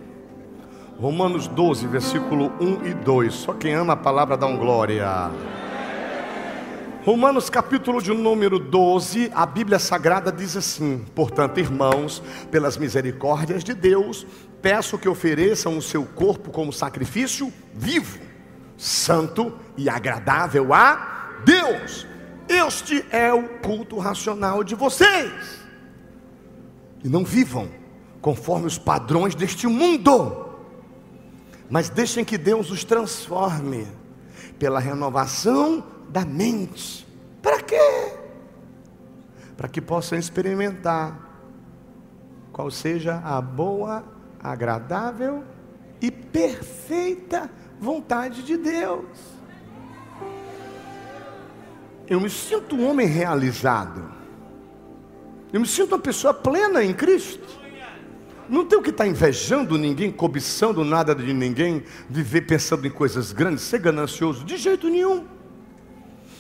[0.99, 3.35] Romanos 12, versículo 1 e 2.
[3.35, 5.31] Só quem ama a palavra dá um glória.
[7.05, 13.75] Romanos capítulo de número 12, a Bíblia Sagrada diz assim: Portanto, irmãos, pelas misericórdias de
[13.75, 14.27] Deus,
[14.63, 18.19] peço que ofereçam o seu corpo como sacrifício vivo,
[18.79, 22.07] santo e agradável a Deus.
[22.49, 25.61] Este é o culto racional de vocês.
[27.05, 27.69] E não vivam
[28.23, 30.46] conforme os padrões deste mundo
[31.69, 33.87] mas deixem que Deus os transforme
[34.59, 37.07] pela renovação da mente.
[37.43, 38.13] Para quê?
[39.57, 41.27] Para que possam experimentar
[42.53, 44.05] qual seja a boa,
[44.43, 45.45] agradável
[46.01, 47.51] e perfeita
[47.81, 49.37] vontade de Deus.
[52.09, 54.03] Eu me sinto um homem realizado.
[55.53, 57.66] Eu me sinto uma pessoa plena em Cristo.
[58.49, 62.91] Não tem o que estar tá invejando ninguém, cobiçando nada de ninguém, viver pensando em
[62.91, 65.25] coisas grandes, ser ganancioso, de jeito nenhum.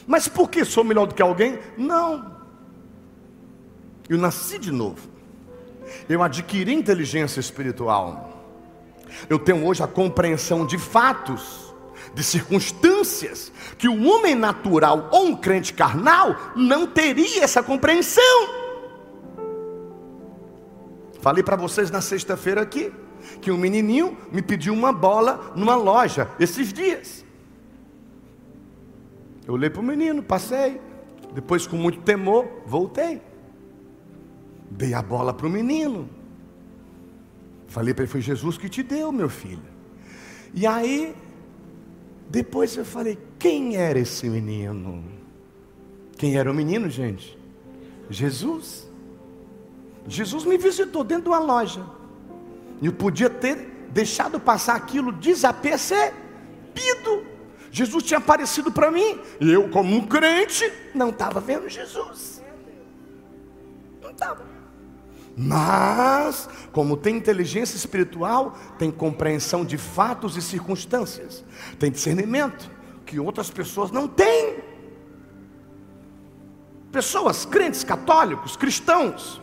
[0.06, 1.58] Mas por que sou melhor do que alguém?
[1.76, 2.36] Não.
[4.08, 5.08] Eu nasci de novo.
[6.08, 8.32] Eu adquiri inteligência espiritual.
[9.28, 11.74] Eu tenho hoje a compreensão de fatos,
[12.14, 18.65] de circunstâncias, que o homem natural ou um crente carnal não teria essa compreensão.
[21.26, 22.92] Falei para vocês na sexta-feira aqui
[23.42, 27.24] que um menininho me pediu uma bola numa loja esses dias.
[29.44, 30.80] Eu olhei para o menino, passei.
[31.34, 33.20] Depois, com muito temor, voltei.
[34.70, 36.08] Dei a bola para o menino.
[37.66, 39.66] Falei para ele: Foi Jesus que te deu, meu filho.
[40.54, 41.12] E aí,
[42.30, 45.02] depois eu falei: Quem era esse menino?
[46.16, 47.36] Quem era o menino, gente?
[48.08, 48.86] Jesus.
[50.08, 51.84] Jesus me visitou dentro de uma loja.
[52.82, 56.14] Eu podia ter deixado passar aquilo desapercebido.
[57.70, 59.18] Jesus tinha aparecido para mim.
[59.40, 62.42] E eu, como um crente, não estava vendo Jesus.
[64.02, 64.56] Não estava.
[65.36, 71.44] Mas, como tem inteligência espiritual, tem compreensão de fatos e circunstâncias,
[71.78, 72.70] tem discernimento
[73.04, 74.56] que outras pessoas não têm.
[76.90, 79.42] Pessoas crentes, católicos, cristãos,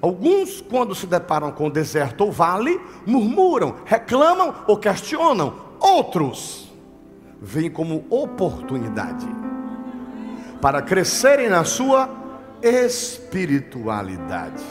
[0.00, 5.54] Alguns, quando se deparam com deserto ou vale, murmuram, reclamam ou questionam.
[5.80, 6.72] Outros
[7.40, 9.26] veem como oportunidade
[10.60, 12.08] para crescerem na sua
[12.62, 14.62] espiritualidade.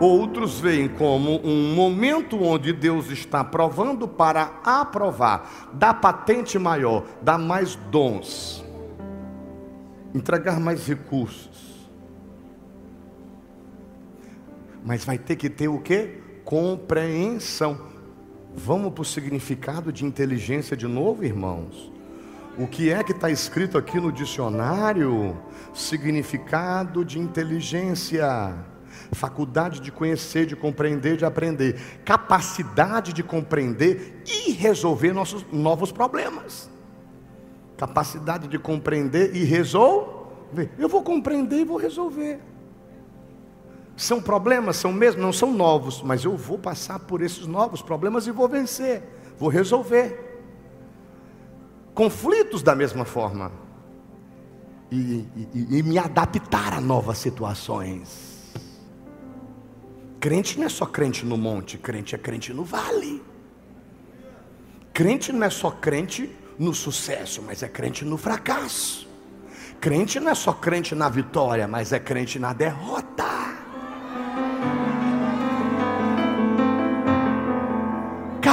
[0.00, 7.38] Outros veem como um momento onde Deus está provando para aprovar, dar patente maior, dar
[7.38, 8.64] mais dons,
[10.14, 11.53] entregar mais recursos
[14.84, 16.20] mas vai ter que ter o que?
[16.44, 17.80] Compreensão.
[18.54, 21.90] Vamos para o significado de inteligência de novo, irmãos.
[22.58, 25.36] O que é que está escrito aqui no dicionário?
[25.72, 28.54] Significado de inteligência,
[29.12, 36.70] faculdade de conhecer, de compreender, de aprender, capacidade de compreender e resolver nossos novos problemas.
[37.76, 40.70] Capacidade de compreender e resolver.
[40.78, 42.38] Eu vou compreender e vou resolver.
[43.96, 48.26] São problemas, são mesmo, não são novos, mas eu vou passar por esses novos problemas
[48.26, 49.02] e vou vencer,
[49.38, 50.42] vou resolver.
[51.94, 53.52] Conflitos da mesma forma.
[54.90, 58.52] E, e, e me adaptar a novas situações.
[60.18, 63.22] Crente não é só crente no monte, crente é crente no vale.
[64.92, 69.08] Crente não é só crente no sucesso, mas é crente no fracasso.
[69.80, 73.33] Crente não é só crente na vitória, mas é crente na derrota.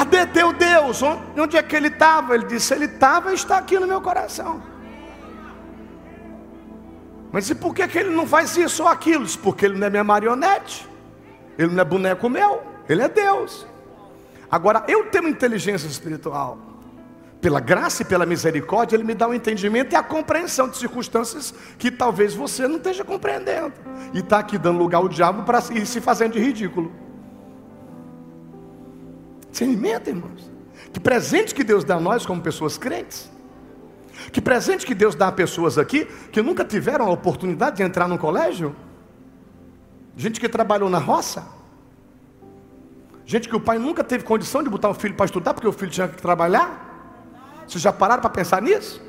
[0.01, 0.99] Cadê teu Deus?
[1.37, 2.33] Onde é que ele estava?
[2.33, 4.63] Ele disse: Ele estava e está aqui no meu coração.
[7.31, 9.27] Mas e por que, que ele não faz isso ou aquilo?
[9.43, 10.89] Porque ele não é minha marionete,
[11.55, 13.67] ele não é boneco meu, ele é Deus.
[14.49, 16.57] Agora, eu tenho inteligência espiritual,
[17.39, 20.77] pela graça e pela misericórdia, ele me dá o um entendimento e a compreensão de
[20.77, 23.71] circunstâncias que talvez você não esteja compreendendo,
[24.15, 27.10] e está aqui dando lugar ao diabo para ir se fazendo de ridículo.
[29.51, 30.49] Discernimento, irmãos.
[30.91, 33.29] Que presente que Deus dá a nós como pessoas crentes.
[34.31, 38.07] Que presente que Deus dá a pessoas aqui que nunca tiveram a oportunidade de entrar
[38.07, 38.75] num colégio.
[40.15, 41.45] Gente que trabalhou na roça.
[43.25, 45.71] Gente que o pai nunca teve condição de botar o filho para estudar porque o
[45.71, 46.89] filho tinha que trabalhar.
[47.67, 49.01] Vocês já pararam para pensar nisso?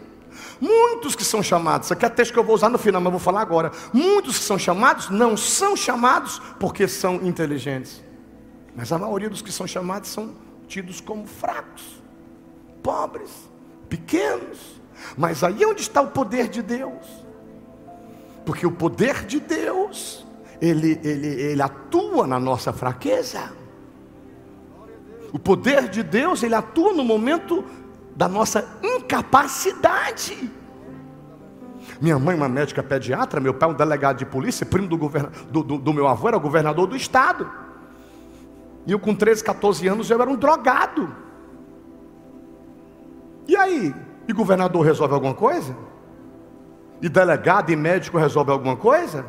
[0.60, 3.20] Muitos que são chamados, aqui é texto que eu vou usar no final, mas vou
[3.20, 3.70] falar agora.
[3.92, 8.02] Muitos que são chamados não são chamados porque são inteligentes.
[8.74, 10.34] Mas a maioria dos que são chamados são
[10.66, 12.02] tidos como fracos,
[12.82, 13.30] pobres,
[13.88, 14.80] pequenos.
[15.16, 17.06] Mas aí é onde está o poder de Deus.
[18.46, 20.26] Porque o poder de Deus,
[20.60, 23.52] ele, ele, ele atua na nossa fraqueza.
[25.32, 27.64] O poder de Deus, ele atua no momento
[28.16, 30.50] da nossa incapacidade.
[32.00, 35.28] Minha mãe, uma médica pediatra, meu pai, um delegado de polícia, primo do, govern...
[35.50, 37.61] do, do, do meu avô, era governador do estado.
[38.86, 41.14] E eu com 13, 14 anos eu era um drogado.
[43.46, 43.94] E aí?
[44.26, 45.76] E governador resolve alguma coisa?
[47.00, 49.24] E delegado e médico resolve alguma coisa?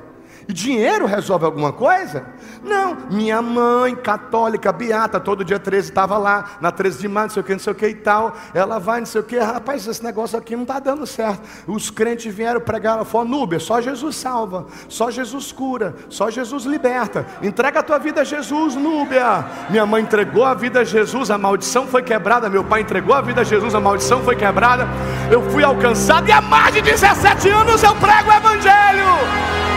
[0.48, 2.26] E dinheiro resolve alguma coisa?
[2.64, 7.34] Não, minha mãe, católica, beata, todo dia 13 estava lá, na 13 de maio, não
[7.34, 8.36] sei o que, não sei o que e tal.
[8.54, 11.42] Ela vai, não sei o que, rapaz, esse negócio aqui não está dando certo.
[11.68, 16.66] Os crentes vieram pregar, ela falou, Núbia, só Jesus salva, só Jesus cura, só Jesus
[16.66, 17.26] liberta.
[17.42, 19.46] Entrega a tua vida a Jesus, Núbia.
[19.70, 22.50] Minha mãe entregou a vida a Jesus, a maldição foi quebrada.
[22.50, 24.88] Meu pai entregou a vida a Jesus, a maldição foi quebrada.
[25.32, 29.73] Eu fui alcançado e há mais de 17 anos eu prego o Evangelho.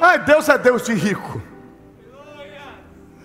[0.00, 1.42] Ai, Deus é Deus de rico.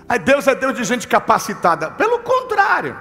[0.08, 1.90] Ai, Deus é Deus de gente capacitada.
[1.92, 3.00] Pelo contrário,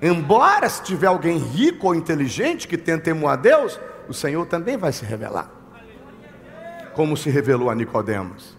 [0.00, 3.78] embora se tiver alguém rico ou inteligente que temor a Deus,
[4.08, 5.50] o Senhor também vai se revelar.
[6.94, 8.56] Como se revelou a Nicodemos.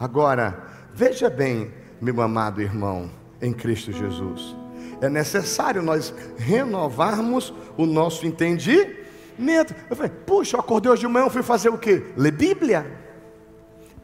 [0.00, 4.56] Agora, veja bem, meu amado irmão, em Cristo Jesus.
[5.00, 9.74] É necessário nós renovarmos o nosso entendimento.
[9.88, 12.12] Eu falei, puxa, eu acordei hoje de manhã, fui fazer o quê?
[12.16, 13.03] Ler Bíblia.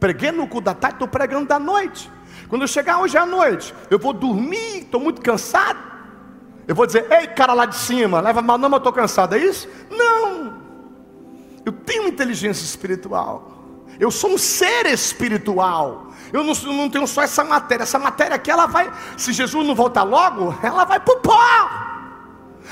[0.01, 2.11] Preguei no cu da tarde, estou pregando da noite.
[2.49, 5.77] Quando eu chegar hoje à noite, eu vou dormir, estou muito cansado.
[6.67, 9.37] Eu vou dizer, ei cara lá de cima, leva mal, não, mas estou cansado, é
[9.37, 9.69] isso?
[9.91, 10.59] Não.
[11.63, 13.85] Eu tenho inteligência espiritual.
[13.99, 16.07] Eu sou um ser espiritual.
[16.33, 17.83] Eu não, não tenho só essa matéria.
[17.83, 22.00] Essa matéria aqui, ela vai, se Jesus não voltar logo, ela vai para o pó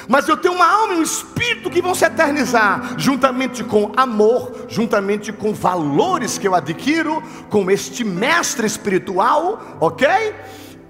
[0.07, 4.65] mas eu tenho uma alma e um espírito que vão se eternizar, juntamente com amor,
[4.67, 10.08] juntamente com valores que eu adquiro, com este mestre espiritual, ok?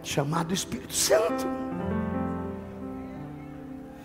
[0.04, 1.48] Chamado Espírito Santo.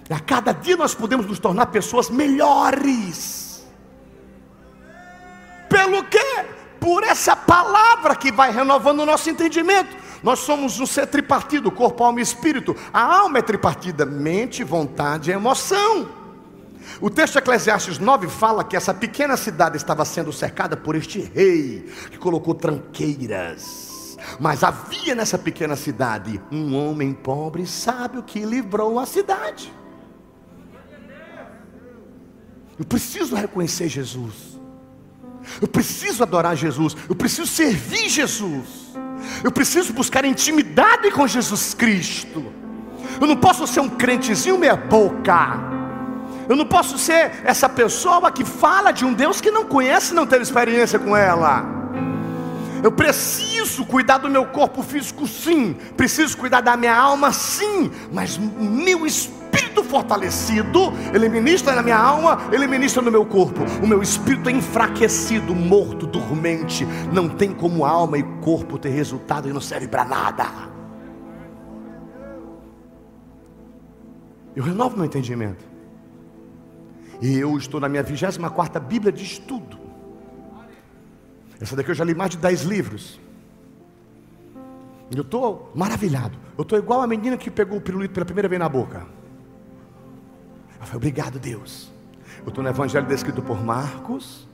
[0.09, 3.67] E a cada dia nós podemos nos tornar pessoas melhores.
[5.69, 6.45] Pelo quê?
[6.79, 9.97] Por essa palavra que vai renovando o nosso entendimento.
[10.25, 12.75] Nós somos um ser tripartido, corpo, alma e espírito.
[12.91, 16.09] A alma é tripartida, mente, vontade e emoção.
[16.99, 21.93] O texto Eclesiastes 9 fala que essa pequena cidade estava sendo cercada por este rei,
[22.11, 24.17] que colocou tranqueiras.
[24.41, 29.71] Mas havia nessa pequena cidade um homem pobre e sábio que livrou a cidade.
[32.79, 34.59] Eu preciso reconhecer Jesus.
[35.61, 36.97] Eu preciso adorar Jesus.
[37.11, 38.95] Eu preciso servir Jesus.
[39.43, 42.53] Eu preciso buscar intimidade com Jesus Cristo.
[43.21, 45.59] Eu não posso ser um crentezinho meia boca.
[46.49, 50.27] Eu não posso ser essa pessoa que fala de um Deus que não conhece, não
[50.27, 51.65] teve experiência com ela.
[52.83, 55.75] Eu preciso cuidar do meu corpo físico, sim.
[55.97, 57.91] Preciso cuidar da minha alma, sim.
[58.13, 59.44] Mas meu espírito
[59.95, 63.61] fortalecido, ele ministra na minha alma, ele ministra no meu corpo.
[63.81, 66.85] O meu espírito é enfraquecido, morto, dormente.
[67.13, 70.47] Não tem como alma e corpo ter resultado e não serve para nada.
[74.57, 75.65] Eu renovo meu entendimento.
[77.23, 79.79] E eu estou na minha 24 Bíblia de estudo.
[81.61, 83.21] Essa daqui eu já li mais de 10 livros.
[85.15, 86.37] Eu estou maravilhado.
[86.59, 89.07] Eu estou igual a menina que pegou o pirulito pela primeira vez na boca.
[90.85, 91.91] Eu falei, obrigado, Deus.
[92.43, 94.47] Eu estou no Evangelho descrito por Marcos,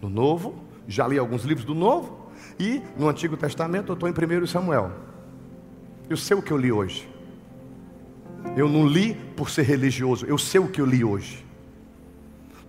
[0.00, 0.54] no Novo,
[0.86, 4.90] já li alguns livros do Novo, e no Antigo Testamento eu estou em 1 Samuel.
[6.08, 7.06] Eu sei o que eu li hoje.
[8.56, 11.44] Eu não li por ser religioso, eu sei o que eu li hoje.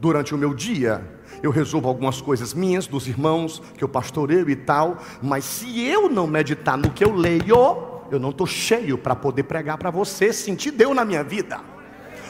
[0.02, 1.02] Durante o meu dia,
[1.41, 6.10] eu resolvo algumas coisas minhas, dos irmãos, que eu pastoreio e tal, mas se eu
[6.10, 7.78] não meditar no que eu leio,
[8.12, 11.62] eu não estou cheio para poder pregar para você, sentir Deus na minha vida,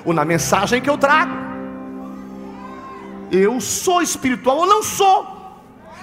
[0.05, 1.33] ou na mensagem que eu trago.
[3.31, 5.27] Eu sou espiritual ou não sou,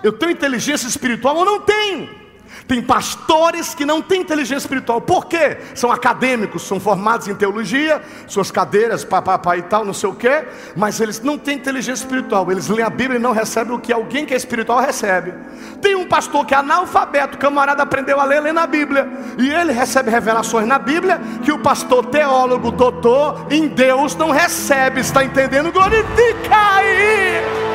[0.03, 2.26] eu tenho inteligência espiritual ou não tenho.
[2.67, 5.01] Tem pastores que não têm inteligência espiritual.
[5.01, 5.59] Por quê?
[5.75, 10.45] São acadêmicos, são formados em teologia, suas cadeiras, papapá e tal, não sei o quê,
[10.75, 12.51] mas eles não têm inteligência espiritual.
[12.51, 15.33] Eles leem a Bíblia e não recebem o que alguém que é espiritual recebe.
[15.81, 19.09] Tem um pastor que é analfabeto, camarada aprendeu a ler, lendo a Bíblia,
[19.39, 25.01] e ele recebe revelações na Bíblia que o pastor teólogo, doutor em Deus não recebe.
[25.01, 25.71] Está entendendo?
[25.71, 27.66] Glorifica aí!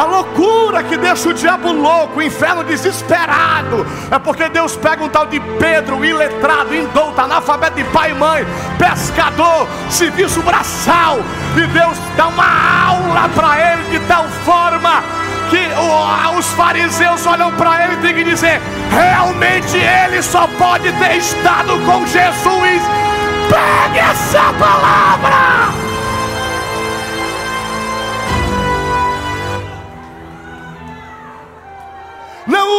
[0.00, 5.10] A loucura que deixa o diabo louco, o inferno desesperado, é porque Deus pega um
[5.10, 8.46] tal de Pedro, iletrado, indouto, analfabeto de pai e mãe,
[8.78, 11.18] pescador, serviço braçal,
[11.54, 15.04] e Deus dá uma aula para ele de tal forma
[15.50, 15.68] que
[16.38, 18.58] os fariseus olham para ele e tem que dizer:
[18.90, 22.82] realmente ele só pode ter estado com Jesus.
[23.50, 25.89] Pegue essa palavra!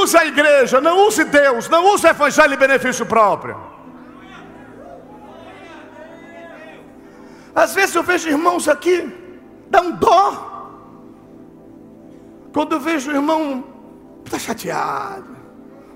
[0.04, 3.58] Use a igreja, não use Deus, não use o evangelho em benefício próprio.
[7.54, 9.12] Às vezes eu vejo irmãos aqui,
[9.70, 10.50] dá um dó.
[12.54, 13.64] Quando eu vejo o irmão,
[14.26, 15.36] está chateado.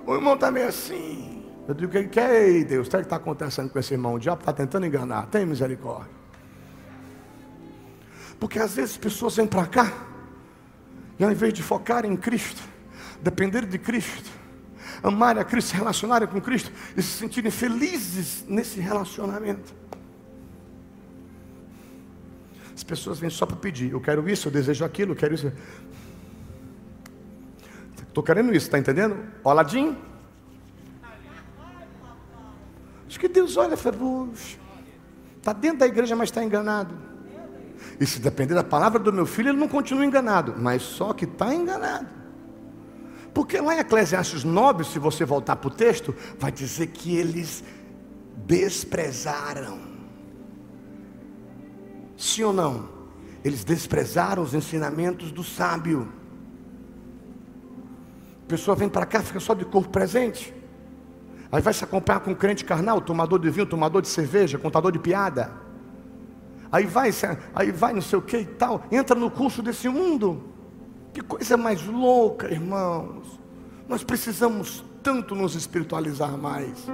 [0.06, 1.46] O irmão está meio assim.
[1.68, 4.14] Eu digo, que, que é, Deus, o que está acontecendo com esse irmão?
[4.14, 5.26] O diabo está tentando enganar.
[5.28, 6.14] Tem misericórdia.
[8.40, 9.92] Porque às vezes as pessoas vêm para cá,
[11.18, 12.62] e ao invés de focar em Cristo,
[13.22, 14.30] depender de Cristo,
[15.04, 19.74] amar a Cristo, se relacionarem com Cristo e se sentirem felizes nesse relacionamento.
[22.76, 25.52] As pessoas vêm só para pedir: eu quero isso, eu desejo aquilo, eu quero isso.
[28.08, 29.18] Estou querendo isso, está entendendo?
[29.44, 29.98] Oladinho.
[33.08, 33.98] Acho que Deus olha e fala:
[35.38, 36.96] está dentro da igreja, mas está enganado.
[38.00, 41.24] E se depender da palavra do meu filho, ele não continua enganado, mas só que
[41.26, 42.08] está enganado.
[43.36, 47.66] Porque lá em Eclesiastes 9, se você voltar para o texto, vai dizer que eles
[48.38, 49.78] desprezaram.
[52.18, 52.88] Sim ou não?
[53.44, 56.08] Eles desprezaram os ensinamentos do sábio.
[58.46, 60.54] A pessoa vem para cá, fica só de corpo presente.
[61.52, 64.94] Aí vai se acompanhar com um crente carnal, tomador de vinho, tomador de cerveja, contador
[64.94, 65.52] de piada.
[66.72, 67.10] Aí vai,
[67.54, 70.55] aí vai não sei o que e tal, entra no curso desse mundo.
[71.16, 73.40] Que coisa mais louca, irmãos.
[73.88, 76.90] Nós precisamos tanto nos espiritualizar mais.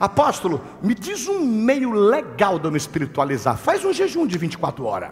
[0.00, 3.58] Apóstolo, me diz um meio legal de eu me espiritualizar.
[3.58, 5.10] Faz um jejum de 24 horas.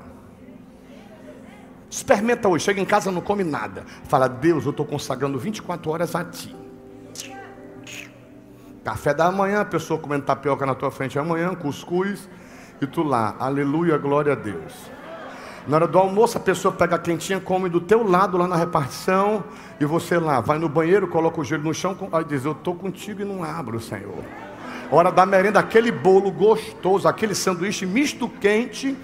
[1.90, 3.84] Experimenta hoje, chega em casa não come nada.
[4.04, 6.56] Fala, Deus, eu estou consagrando 24 horas a ti.
[8.82, 12.30] Café da manhã, a pessoa comendo tapioca na tua frente amanhã, cuscuz,
[12.80, 14.95] e tu lá, aleluia, glória a Deus.
[15.66, 18.54] Na hora do almoço, a pessoa pega a quentinha, come do teu lado lá na
[18.54, 19.42] repartição,
[19.80, 22.74] e você lá, vai no banheiro, coloca o joelho no chão, aí diz: Eu estou
[22.74, 24.22] contigo e não abro, Senhor.
[24.92, 28.96] Hora da merenda, aquele bolo gostoso, aquele sanduíche misto quente,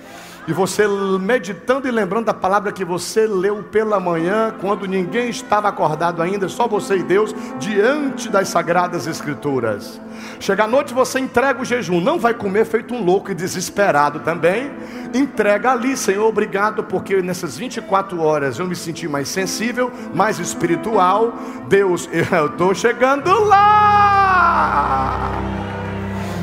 [0.46, 0.86] e você
[1.20, 6.48] meditando e lembrando da palavra que você leu pela manhã, quando ninguém estava acordado ainda,
[6.48, 10.00] só você e Deus, diante das sagradas Escrituras.
[10.38, 14.20] Chega à noite, você entrega o jejum, não vai comer feito um louco e desesperado
[14.20, 14.70] também,
[15.14, 21.34] Entrega ali, Senhor, obrigado, porque nessas 24 horas eu me senti mais sensível, mais espiritual.
[21.68, 25.20] Deus, eu estou chegando lá.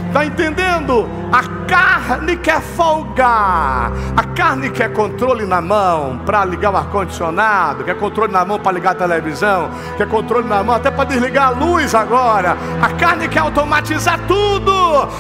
[0.10, 1.08] Está entendendo?
[1.32, 7.96] A carne quer folgar, a carne quer controle na mão para ligar o ar-condicionado, quer
[7.96, 11.52] controle na mão para ligar a televisão, quer controle na mão até para desligar a
[11.52, 12.58] luz agora.
[12.82, 14.74] A carne quer automatizar tudo,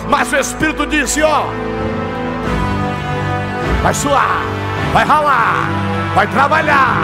[0.10, 1.44] mas o Espírito disse: ó,
[3.84, 4.42] vai suar,
[4.92, 5.70] vai ralar,
[6.16, 7.04] vai trabalhar,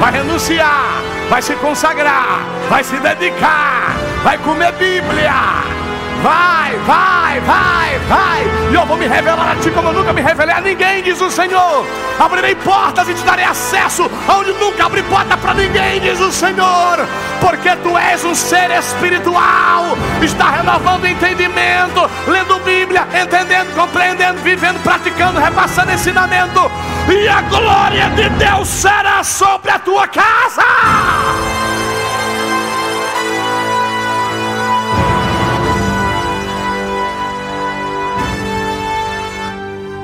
[0.00, 5.75] vai renunciar, vai se consagrar, vai se dedicar, vai comer Bíblia
[6.22, 8.44] Vai, vai, vai, vai.
[8.70, 11.20] E eu vou me revelar a ti como eu nunca me revelei a ninguém, diz
[11.20, 11.86] o Senhor.
[12.18, 17.06] Abrirei portas e te darei acesso aonde nunca abri porta para ninguém, diz o Senhor.
[17.40, 19.96] Porque tu és um ser espiritual.
[20.22, 26.70] Está renovando entendimento, lendo Bíblia, entendendo, compreendendo, vivendo, praticando, repassando ensinamento.
[27.08, 31.55] E a glória de Deus será sobre a tua casa.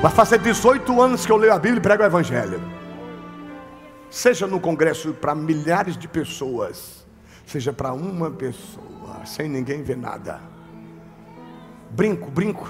[0.03, 2.61] Vai fazer 18 anos que eu leio a Bíblia e prego o Evangelho.
[4.09, 7.07] Seja no congresso para milhares de pessoas,
[7.45, 10.41] seja para uma pessoa, sem ninguém ver nada.
[11.89, 12.69] Brinco, brinco.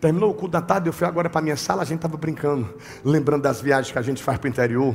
[0.00, 2.74] Terminou o culto da tarde, eu fui agora para minha sala, a gente estava brincando,
[3.04, 4.94] lembrando das viagens que a gente faz para o interior.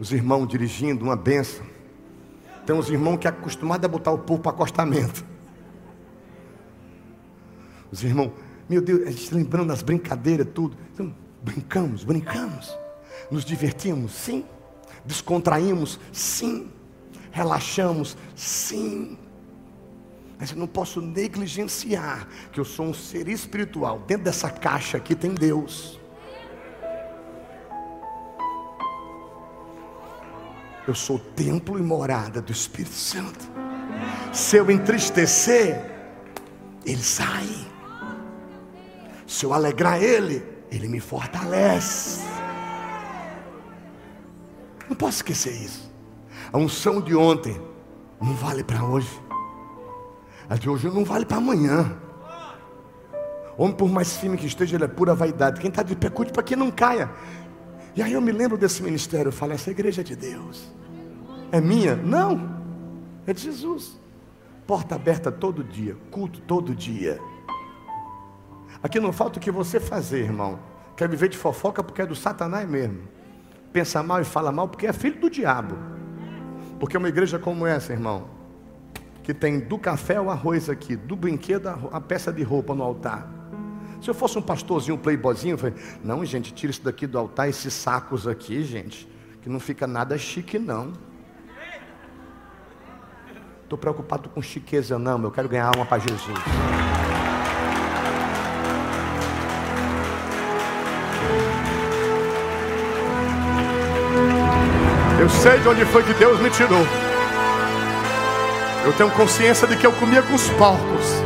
[0.00, 1.64] Os irmãos dirigindo, uma benção.
[2.66, 5.24] Tem uns irmãos que é acostumado a botar o povo para acostamento.
[7.92, 8.32] Os irmãos,
[8.68, 10.76] meu Deus, a gente lembrando das brincadeiras, tudo.
[10.92, 12.76] Então, brincamos, brincamos.
[13.30, 14.44] Nos divertimos, sim.
[15.04, 16.70] Descontraímos, sim.
[17.30, 19.18] Relaxamos, sim.
[20.38, 24.00] Mas eu não posso negligenciar que eu sou um ser espiritual.
[24.06, 25.98] Dentro dessa caixa aqui tem Deus.
[30.86, 33.50] Eu sou templo e morada do Espírito Santo.
[34.32, 35.80] Se eu entristecer,
[36.84, 37.73] ele sai.
[39.34, 42.24] Se eu alegrar Ele, Ele me fortalece.
[44.88, 45.92] Não posso esquecer isso.
[46.52, 47.60] A unção de ontem
[48.20, 49.10] não vale para hoje.
[50.48, 51.98] A de hoje não vale para amanhã.
[53.58, 55.60] Homem, por mais firme que esteja, ele é pura vaidade.
[55.60, 57.10] Quem está de pé, cuide para que não caia.
[57.96, 59.30] E aí eu me lembro desse ministério.
[59.30, 60.72] Eu falo, essa igreja é de Deus.
[61.50, 61.96] É minha?
[61.96, 62.62] Não.
[63.26, 64.00] É de Jesus.
[64.64, 65.96] Porta aberta todo dia.
[66.12, 67.20] Culto todo dia.
[68.84, 70.58] Aqui não falta o que você fazer, irmão.
[70.94, 73.08] Quer viver de fofoca porque é do Satanás mesmo.
[73.72, 75.74] Pensa mal e fala mal porque é filho do diabo.
[76.78, 78.28] Porque uma igreja como essa, irmão,
[79.22, 83.26] que tem do café o arroz aqui, do brinquedo a peça de roupa no altar.
[84.02, 85.74] Se eu fosse um pastorzinho, um playboyzinho, eu falei,
[86.04, 89.08] não, gente, tira isso daqui do altar, esses sacos aqui, gente,
[89.40, 90.92] que não fica nada chique, não.
[93.62, 96.83] Estou preocupado com chiqueza, não, eu quero ganhar alma para Jesus.
[105.20, 106.86] Eu sei de onde foi que Deus me tirou.
[108.84, 111.22] Eu tenho consciência de que eu comia com os porcos.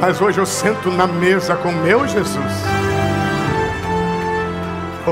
[0.00, 2.52] Mas hoje eu sento na mesa com meu Jesus.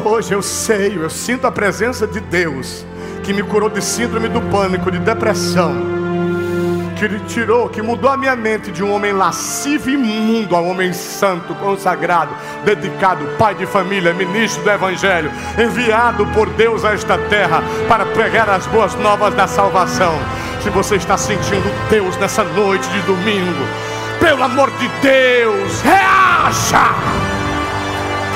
[0.04, 2.84] Hoje eu sei, eu sinto a presença de Deus
[3.22, 6.03] que me curou de síndrome do pânico, de depressão
[6.94, 10.70] que tirou, que mudou a minha mente de um homem lascivo e imundo a um
[10.70, 12.34] homem santo, consagrado,
[12.64, 18.48] dedicado, pai de família, ministro do Evangelho, enviado por Deus a esta terra para pregar
[18.48, 20.14] as boas novas da salvação.
[20.62, 23.64] Se você está sentindo Deus nessa noite de domingo,
[24.20, 26.94] pelo amor de Deus, reaja!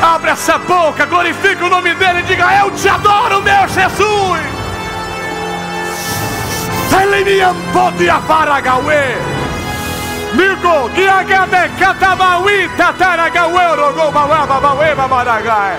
[0.03, 4.58] Abre essa boca, glorifique o nome dele e diga: Eu te adoro, meu Jesus!
[6.99, 9.03] Selimiam podia faragawe.
[10.35, 15.77] Migo, giagade katamawi tataragawe rogobawa babawe babaragai.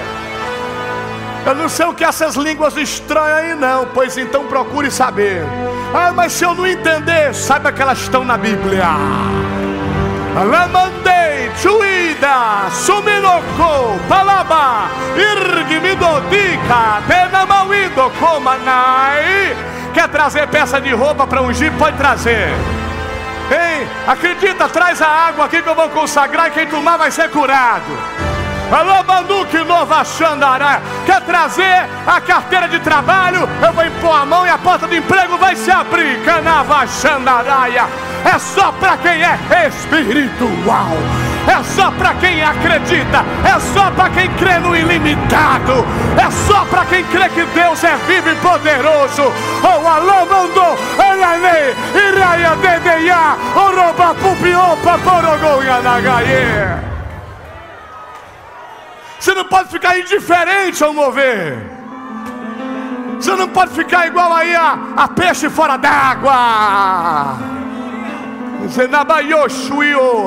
[1.45, 5.43] Eu não sei o que essas línguas estranhas aí não, pois então procure saber.
[5.93, 8.87] Ah, mas se eu não entender, saiba que elas estão na Bíblia.
[10.35, 19.55] Lamandei, Chuida, Suminoko, Palaba, Irgimidodika, Tenamauido, Komanai.
[19.99, 21.73] Quer trazer peça de roupa para ungir?
[21.73, 22.47] Pode trazer.
[23.51, 27.29] Ei, acredita, traz a água aqui que eu vou consagrar e quem tomar vai ser
[27.29, 27.83] curado.
[28.71, 30.79] Alô, Banduque Nova Xandará.
[31.03, 33.49] Quer trazer a carteira de trabalho?
[33.65, 36.23] Eu vou impor a mão e a porta do emprego vai se abrir.
[36.23, 37.87] Canava Xandaraia.
[38.23, 40.91] é só para quem é espiritual,
[41.47, 45.85] é só para quem acredita, é só para quem crê no ilimitado,
[46.17, 49.33] é só para quem crê que Deus é vivo e poderoso.
[49.63, 56.98] Oh, alô, mandou, elane, iraia, dedeia, oroba, pupiopa, porogonha, nagaie.
[59.19, 61.57] Você não pode ficar indiferente ao mover.
[63.19, 67.37] Você não pode ficar igual aí a, a peixe fora d'água.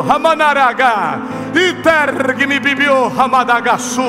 [0.07, 1.21] Ramanaraga
[3.17, 4.03] Ramadagasu.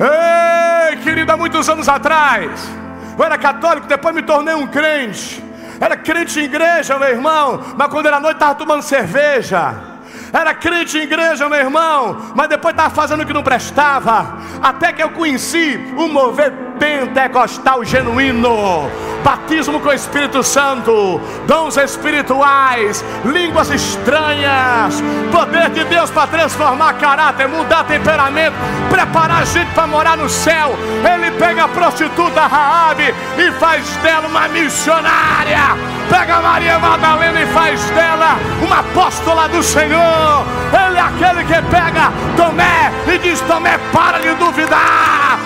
[0.00, 2.68] Ei, querida, muitos anos atrás,
[3.16, 5.42] eu era católico, depois me tornei um crente.
[5.80, 9.93] Era crente em igreja, meu irmão, mas quando era noite estava tomando cerveja.
[10.34, 14.36] Era crente em igreja, meu irmão, mas depois estava fazendo o que não prestava.
[14.60, 18.90] Até que eu conheci o mover pentecostal genuíno
[19.24, 25.02] batismo com o Espírito Santo, dons espirituais, línguas estranhas,
[25.32, 28.54] poder de Deus para transformar caráter, mudar temperamento,
[28.90, 30.76] preparar a gente para morar no céu.
[31.14, 35.74] Ele pega a prostituta Raabe e faz dela uma missionária.
[36.10, 40.44] Pega Maria Madalena e faz dela uma apóstola do Senhor.
[40.86, 45.38] Ele é aquele que pega Tomé e diz: Tomé, para de duvidar.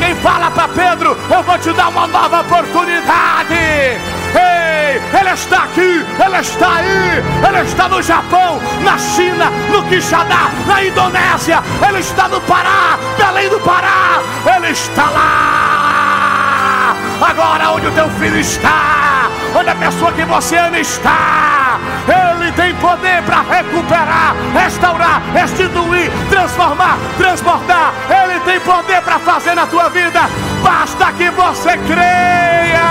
[0.00, 3.54] Quem fala para Pedro: Eu vou te dar uma nova oportunidade.
[3.54, 10.50] Ei, ele está aqui, ele está aí, ele está no Japão, na China, no Quixadá,
[10.66, 14.20] na Indonésia, ele está no Pará, Belém do Pará,
[14.56, 16.96] ele está lá.
[17.20, 21.78] Agora, onde o teu filho está, onde a pessoa que você ama está,
[22.08, 27.92] ele tem poder para recuperar, restaurar, restituir, transformar, transbordar.
[28.10, 30.20] Ele tem poder para fazer na tua vida.
[30.62, 32.90] Basta que você creia.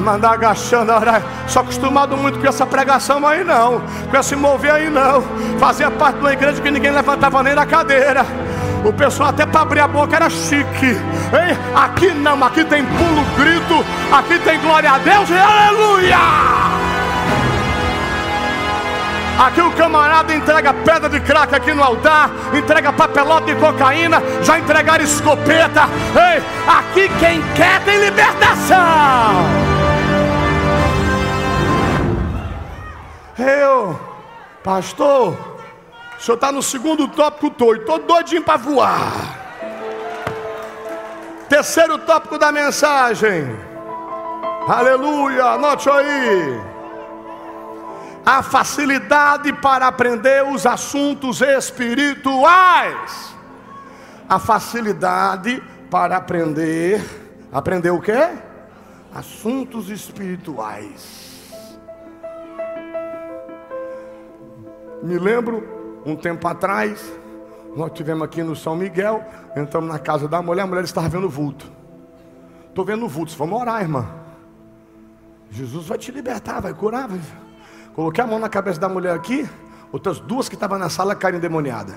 [0.00, 0.92] Mandar agachando,
[1.46, 5.22] só acostumado muito com essa pregação aí não, com esse mover aí não.
[5.58, 8.26] Fazia parte de uma igreja que ninguém levantava nem na cadeira.
[8.84, 10.86] O pessoal até para abrir a boca era chique.
[10.86, 11.58] Hein?
[11.74, 16.83] Aqui não, aqui tem pulo, grito, aqui tem glória a Deus e aleluia.
[19.38, 24.58] Aqui o camarada entrega pedra de crack aqui no altar, entrega papelota de cocaína, já
[24.58, 25.88] entregaram escopeta.
[26.14, 28.76] Ei, aqui quem quer tem libertação.
[33.36, 33.98] Eu,
[34.62, 35.36] pastor,
[36.16, 39.12] o senhor está no segundo tópico todo, estou doidinho para voar.
[41.48, 43.54] Terceiro tópico da mensagem.
[44.68, 46.73] Aleluia, anote aí.
[48.26, 53.34] A facilidade para aprender os assuntos espirituais.
[54.26, 57.04] A facilidade para aprender,
[57.52, 58.30] aprender o quê?
[59.14, 61.34] Assuntos espirituais.
[65.02, 67.12] Me lembro um tempo atrás,
[67.76, 69.22] nós tivemos aqui no São Miguel,
[69.54, 71.70] entramos na casa da mulher, a mulher estava vendo vulto.
[72.68, 74.08] Estou vendo vulto, vamos orar, irmã.
[75.50, 77.06] Jesus vai te libertar, vai curar.
[77.06, 77.20] Vai...
[77.94, 79.48] Coloquei a mão na cabeça da mulher aqui,
[79.92, 81.94] outras duas que estavam na sala caíram endemoniadas.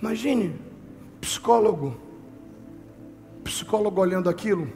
[0.00, 0.54] Imagine,
[1.20, 1.96] psicólogo,
[3.42, 4.70] psicólogo olhando aquilo.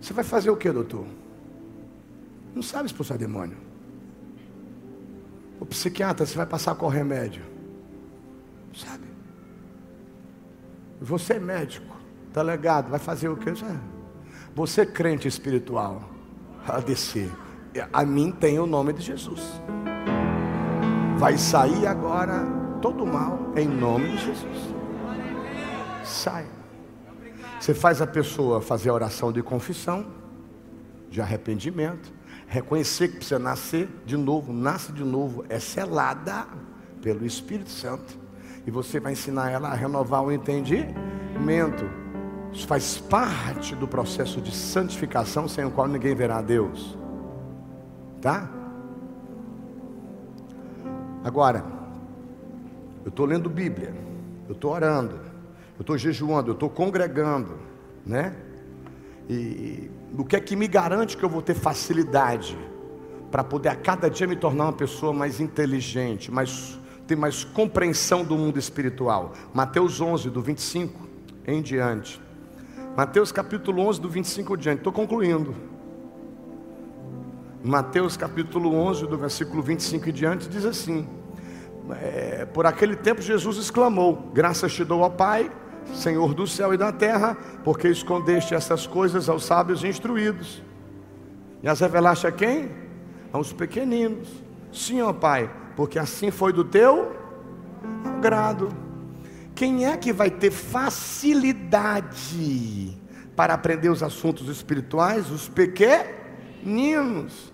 [0.00, 1.06] Você vai fazer o que, doutor?
[2.54, 3.56] Não sabe expulsar demônio.
[5.58, 7.44] O psiquiatra, você vai passar qual remédio?
[8.74, 9.06] Sabe?
[11.00, 11.96] Você é médico,
[12.34, 13.50] delegado, vai fazer o que?
[13.50, 13.64] Você
[14.80, 16.02] é crente espiritual,
[16.66, 17.30] a descer.
[17.92, 19.40] A mim tem o nome de Jesus.
[21.16, 22.44] Vai sair agora
[22.80, 24.74] todo mal em nome de Jesus.
[26.04, 26.46] Sai.
[27.58, 30.06] Você faz a pessoa fazer a oração de confissão,
[31.08, 32.12] de arrependimento
[32.52, 36.46] reconhecer que precisa nascer de novo, nasce de novo, é selada
[37.00, 38.18] pelo Espírito Santo.
[38.66, 42.01] E você vai ensinar ela a renovar o entendimento.
[42.52, 46.96] Isso faz parte do processo de santificação sem o qual ninguém verá a Deus.
[48.20, 48.50] Tá?
[51.24, 51.64] Agora,
[53.04, 53.94] eu estou lendo Bíblia,
[54.48, 55.16] eu estou orando,
[55.76, 57.58] eu estou jejuando, eu estou congregando,
[58.04, 58.36] né?
[59.28, 62.56] E o que é que me garante que eu vou ter facilidade
[63.30, 68.24] para poder a cada dia me tornar uma pessoa mais inteligente, mais ter mais compreensão
[68.24, 69.32] do mundo espiritual?
[69.54, 71.08] Mateus 11 do 25
[71.46, 72.20] em diante.
[72.96, 74.78] Mateus capítulo 11 do 25 em diante.
[74.78, 75.54] Estou concluindo.
[77.64, 81.08] Mateus capítulo 11 do versículo 25 em diante diz assim:
[82.02, 85.50] é, por aquele tempo Jesus exclamou: Graças te dou, ao Pai,
[85.94, 87.34] Senhor do céu e da terra,
[87.64, 90.62] porque escondeste essas coisas aos sábios e instruídos,
[91.62, 92.70] e as revelaste a quem?
[93.32, 94.28] Aos pequeninos.
[94.70, 97.16] Sim, ó Pai, porque assim foi do teu
[98.04, 98.91] agrado.
[99.54, 102.98] Quem é que vai ter facilidade
[103.36, 105.30] para aprender os assuntos espirituais?
[105.30, 107.52] Os pequeninos.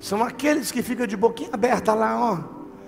[0.00, 2.38] São aqueles que ficam de boquinha aberta lá, ó.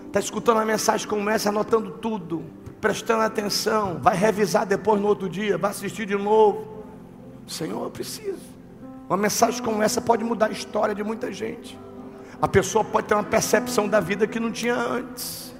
[0.06, 2.44] Está escutando a mensagem como essa, anotando tudo,
[2.80, 6.84] prestando atenção, vai revisar depois no outro dia, vai assistir de novo.
[7.46, 8.50] Senhor, eu preciso.
[9.08, 11.78] Uma mensagem como essa pode mudar a história de muita gente.
[12.40, 15.54] A pessoa pode ter uma percepção da vida que não tinha antes.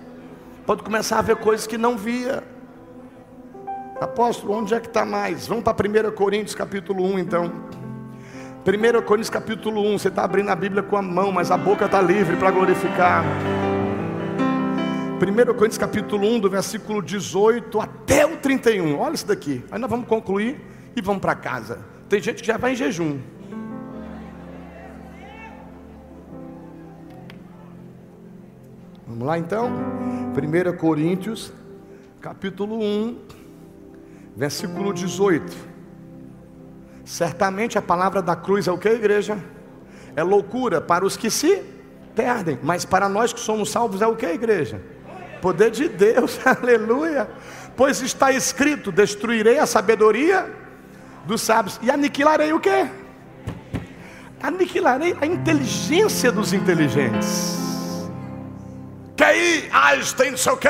[0.65, 2.43] Pode começar a ver coisas que não via.
[4.01, 5.47] Apóstolo, onde é que está mais?
[5.47, 7.53] Vamos para 1 Coríntios capítulo 1 então.
[8.67, 11.85] 1 Coríntios capítulo 1, você está abrindo a Bíblia com a mão, mas a boca
[11.85, 13.23] está livre para glorificar.
[15.21, 18.99] 1 Coríntios capítulo 1, do versículo 18 até o 31.
[18.99, 19.63] Olha isso daqui.
[19.71, 20.59] Aí nós vamos concluir
[20.97, 21.81] e vamos para casa.
[22.09, 23.19] Tem gente que já vai em jejum.
[29.07, 29.71] Vamos lá então?
[30.35, 31.53] 1 Coríntios,
[32.19, 33.40] capítulo 1,
[34.37, 35.71] versículo 18.
[37.05, 39.39] Certamente a palavra da cruz é o que, igreja?
[40.15, 41.63] É loucura para os que se
[42.15, 44.81] perdem, mas para nós que somos salvos é o que, igreja?
[45.41, 47.29] Poder de Deus, aleluia.
[47.77, 50.51] Pois está escrito: destruirei a sabedoria
[51.25, 52.91] dos sábios e aniquilarei o que?
[54.43, 57.59] Aniquilarei a inteligência dos inteligentes.
[59.17, 60.69] QI, Einstein, não sei o que.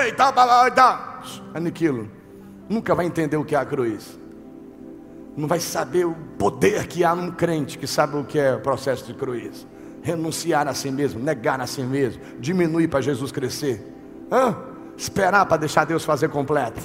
[1.55, 2.20] Aniquilo.
[2.71, 4.19] Nunca vai entender o que é a cruz.
[5.37, 8.61] Não vai saber o poder que há num crente que sabe o que é o
[8.61, 9.67] processo de cruz.
[10.03, 13.85] Renunciar a si mesmo, negar a si mesmo, diminuir para Jesus crescer.
[14.31, 14.57] Hã?
[14.97, 16.81] Esperar para deixar Deus fazer completo.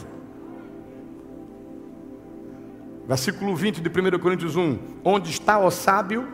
[3.08, 6.28] Versículo 20 de 1 Coríntios 1: Onde está o sábio?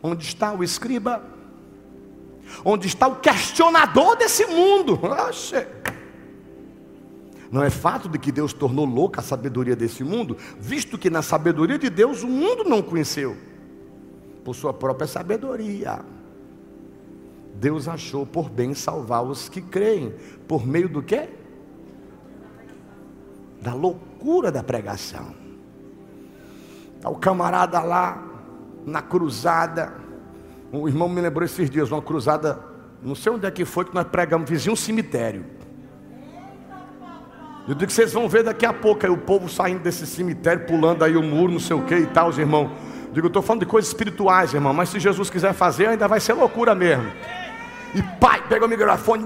[0.00, 1.34] Onde está o escriba?
[2.64, 4.98] onde está o questionador desse mundo.
[5.02, 5.66] Oxe.
[7.54, 11.22] Não é fato de que Deus tornou louca a sabedoria desse mundo, visto que na
[11.22, 13.36] sabedoria de Deus o mundo não conheceu,
[14.44, 16.04] por sua própria sabedoria.
[17.54, 20.12] Deus achou por bem salvar os que creem,
[20.48, 21.28] por meio do quê?
[23.62, 25.32] Da loucura da pregação.
[26.96, 28.20] Está o camarada lá
[28.84, 29.94] na cruzada,
[30.72, 32.58] um irmão me lembrou esses dias, uma cruzada,
[33.00, 35.53] não sei onde é que foi, que nós pregamos, vizinho um cemitério.
[37.66, 40.66] Eu digo que vocês vão ver daqui a pouco aí o povo saindo desse cemitério,
[40.66, 42.70] pulando aí o muro, não sei o que e tal, os irmãos.
[43.10, 46.20] Digo, eu estou falando de coisas espirituais, irmão, mas se Jesus quiser fazer, ainda vai
[46.20, 47.10] ser loucura mesmo.
[47.94, 49.24] E pai, pega o microfone,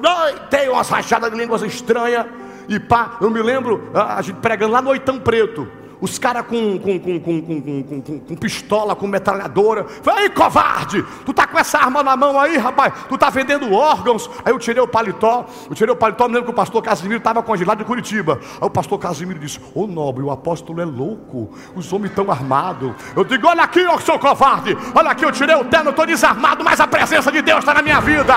[0.50, 2.26] tem umas rachadas de línguas estranhas.
[2.68, 5.66] E pá, eu me lembro, a gente pregando lá no Oitão Preto.
[6.00, 9.84] Os caras com, com, com, com, com, pistola, com metralhadora.
[10.02, 12.92] Falei, aí, covarde, tu tá com essa arma na mão aí, rapaz?
[13.08, 14.30] Tu tá vendendo órgãos.
[14.44, 17.18] Aí eu tirei o paletó, eu tirei o paletó, me lembro que o pastor Casimiro
[17.18, 18.38] estava congelado de Curitiba.
[18.60, 22.92] Aí o pastor Casimiro disse: Ô nobre, o apóstolo é louco, os homens estão armados.
[23.16, 26.62] Eu digo: Olha aqui, ó, seu covarde, olha aqui, eu tirei o terno, estou desarmado,
[26.62, 28.34] mas a presença de Deus está na minha vida.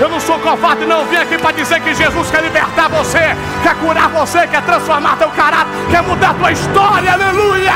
[0.00, 3.74] Eu não sou covarde, não vim aqui para dizer que Jesus quer libertar você, quer
[3.80, 7.72] curar você, quer transformar teu caráter, quer mudar tua história glória, aleluia.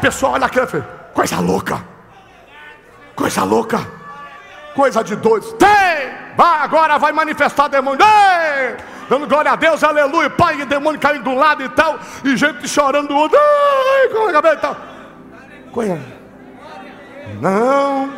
[0.00, 0.60] Pessoal, olha aqui,
[1.12, 1.84] coisa louca,
[3.14, 3.80] coisa louca,
[4.74, 5.52] coisa de doidos.
[5.54, 8.04] Tem, vai agora, vai manifestar demônio.
[8.04, 8.76] Ei!
[9.08, 10.30] Dando glória a Deus, aleluia.
[10.30, 13.38] Pai, e demônio caindo um lado e tal, e gente chorando do outro.
[13.38, 15.72] Ai, como?
[15.72, 16.00] Coisa.
[17.40, 18.12] Não,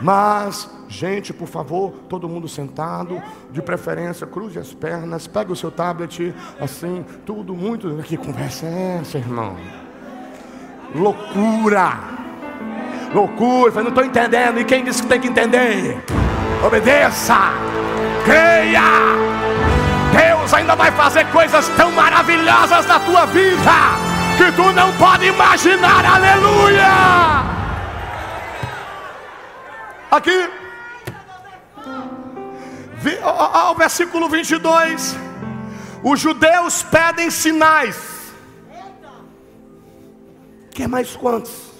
[0.00, 5.70] mas Gente, por favor, todo mundo sentado, de preferência, cruze as pernas, pegue o seu
[5.70, 7.94] tablet, assim, tudo muito.
[8.04, 9.54] Que conversa é essa, irmão?
[10.94, 11.92] Loucura!
[13.14, 14.60] Loucura, eu não estou entendendo.
[14.60, 16.02] E quem disse que tem que entender?
[16.66, 17.36] Obedeça!
[18.24, 18.80] Creia!
[20.10, 23.72] Deus ainda vai fazer coisas tão maravilhosas na tua vida
[24.38, 26.04] que tu não pode imaginar.
[26.04, 27.48] Aleluia!
[30.10, 30.57] Aqui
[33.22, 35.16] ao versículo 22.
[36.02, 38.32] Os judeus pedem sinais.
[40.70, 41.72] Quer mais quantos?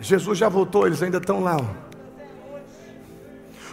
[0.00, 1.56] Jesus já voltou, eles ainda estão lá.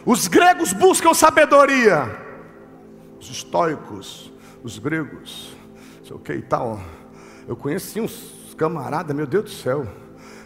[0.06, 2.28] Os gregos buscam sabedoria.
[3.20, 4.32] Os estoicos,
[4.64, 5.56] os gregos,
[6.04, 6.80] sei o que e tal.
[7.48, 9.88] Eu conheci uns camaradas, meu Deus do céu.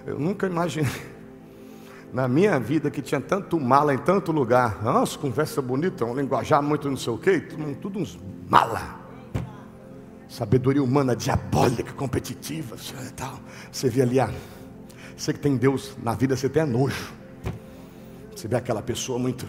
[0.05, 1.12] Eu nunca imaginei.
[2.13, 4.83] Na minha vida que tinha tanto mala em tanto lugar.
[4.83, 9.01] Nossa, conversa bonita, um linguajar muito não sei o quê, tudo, tudo uns mala.
[10.29, 12.75] Sabedoria humana diabólica, competitiva,
[13.15, 13.39] tal.
[13.71, 14.31] Você vê ali, ah,
[15.17, 17.11] você que tem Deus na vida, você tem nojo.
[18.35, 19.47] Você vê aquela pessoa muito.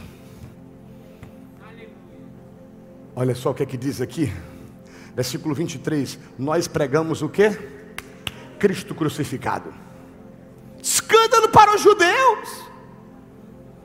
[3.14, 4.32] Olha só o que é que diz aqui.
[5.14, 6.18] Versículo 23.
[6.38, 7.50] Nós pregamos o que?
[8.58, 9.83] Cristo crucificado.
[11.34, 12.64] Escândalo para os judeus.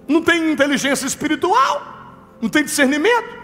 [0.08, 1.82] Não tem inteligência espiritual.
[2.42, 3.40] Não tem discernimento.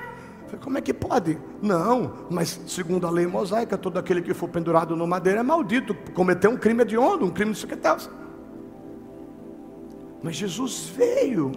[0.62, 1.38] Como é que pode?
[1.62, 5.94] Não, mas segundo a lei mosaica, todo aquele que for pendurado no madeira é maldito,
[6.14, 8.10] cometeu um crime hediondo, um crime de secretário.
[10.24, 11.52] Mas Jesus veio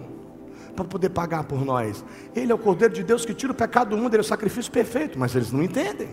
[0.75, 2.05] para poder pagar por nós.
[2.35, 4.25] Ele é o Cordeiro de Deus que tira o pecado do mundo, ele é o
[4.25, 6.09] sacrifício perfeito, mas eles não entendem.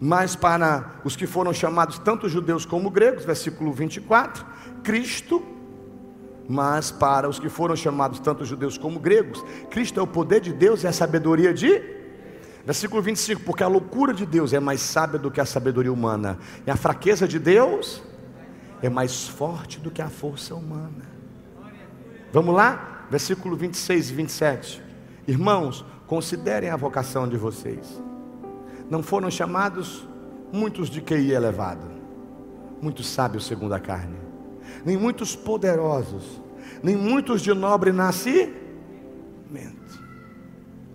[0.00, 4.44] Mas para os que foram chamados tanto judeus como gregos, versículo 24,
[4.82, 5.44] Cristo,
[6.48, 10.52] mas para os que foram chamados tanto judeus como gregos, Cristo é o poder de
[10.52, 11.98] Deus e a sabedoria de
[12.68, 16.38] Versículo 25, porque a loucura de Deus é mais sábia do que a sabedoria humana,
[16.66, 18.02] e a fraqueza de Deus
[18.82, 21.08] é mais forte do que a força humana.
[22.30, 23.06] Vamos lá?
[23.10, 24.82] Versículo 26 e 27.
[25.26, 28.02] Irmãos, considerem a vocação de vocês.
[28.90, 30.06] Não foram chamados
[30.52, 31.86] muitos de QI elevado,
[32.80, 34.16] muitos sábios segundo a carne,
[34.84, 36.40] nem muitos poderosos,
[36.82, 38.58] nem muitos de nobre nascimento.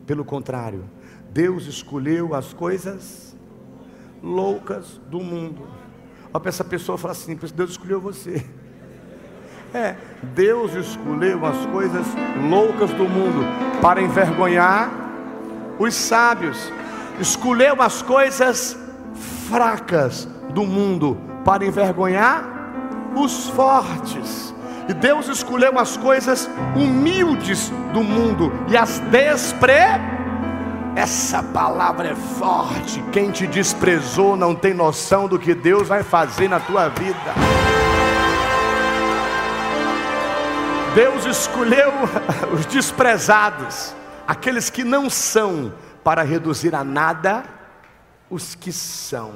[0.05, 0.83] Pelo contrário,
[1.31, 3.35] Deus escolheu as coisas
[4.21, 5.67] loucas do mundo.
[6.33, 8.45] Olha para essa pessoa fala assim: Deus escolheu você.
[9.75, 9.95] É,
[10.35, 12.05] Deus escolheu as coisas
[12.47, 13.43] loucas do mundo
[13.81, 14.91] para envergonhar
[15.79, 16.71] os sábios.
[17.19, 18.77] Escolheu as coisas
[19.49, 22.43] fracas do mundo para envergonhar
[23.15, 24.53] os fortes.
[24.87, 29.73] E Deus escolheu as coisas humildes do mundo e as despre.
[30.95, 33.03] Essa palavra é forte.
[33.11, 37.33] Quem te desprezou não tem noção do que Deus vai fazer na tua vida.
[40.93, 41.91] Deus escolheu
[42.53, 43.95] os desprezados,
[44.27, 45.73] aqueles que não são,
[46.03, 47.43] para reduzir a nada
[48.29, 49.33] os que são,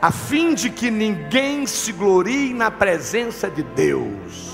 [0.00, 4.52] a fim de que ninguém se glorie na presença de Deus.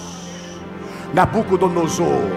[1.15, 2.31] Nabucodonosor,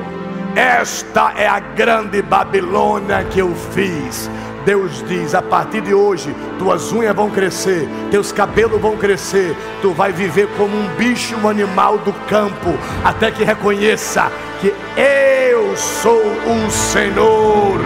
[0.56, 4.30] esta é a grande Babilônia que eu fiz
[4.66, 9.92] Deus diz: a partir de hoje, tuas unhas vão crescer, teus cabelos vão crescer, tu
[9.92, 16.22] vai viver como um bicho, um animal do campo, até que reconheça que eu sou
[16.22, 17.80] o Senhor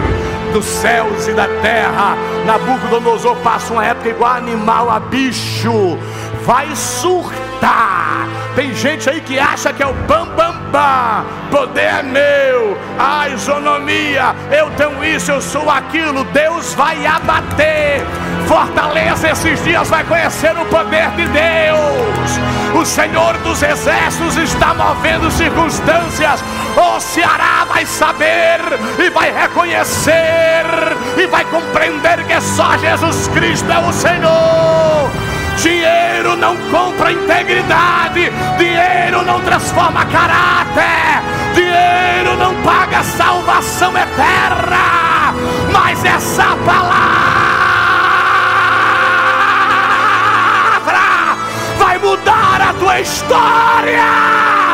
[0.52, 2.16] dos céus e da terra.
[2.44, 5.98] Nabucodonosor passa uma época igual animal a bicho,
[6.44, 7.47] vai surtar.
[8.54, 13.28] Tem gente aí que acha que é o bam bam bam, poder é meu, a
[13.28, 16.24] isonomia, eu tenho isso, eu sou aquilo.
[16.24, 18.02] Deus vai abater.
[18.46, 22.38] Fortaleza esses dias vai conhecer o poder de Deus.
[22.74, 26.42] O Senhor dos exércitos está movendo circunstâncias.
[26.76, 28.60] O Ceará vai saber
[28.98, 30.64] e vai reconhecer
[31.16, 35.37] e vai compreender que só Jesus Cristo é o Senhor.
[35.62, 41.20] Dinheiro não compra integridade, dinheiro não transforma caráter,
[41.52, 45.34] dinheiro não paga salvação eterna,
[45.72, 47.18] mas essa palavra
[51.76, 54.67] vai mudar a tua história.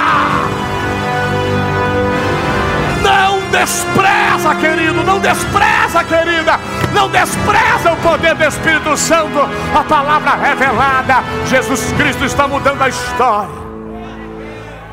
[3.55, 6.59] Despreza, querido, não despreza, querida,
[6.93, 9.39] não despreza o poder do Espírito Santo,
[9.75, 11.23] a palavra revelada.
[11.47, 13.65] Jesus Cristo está mudando a história.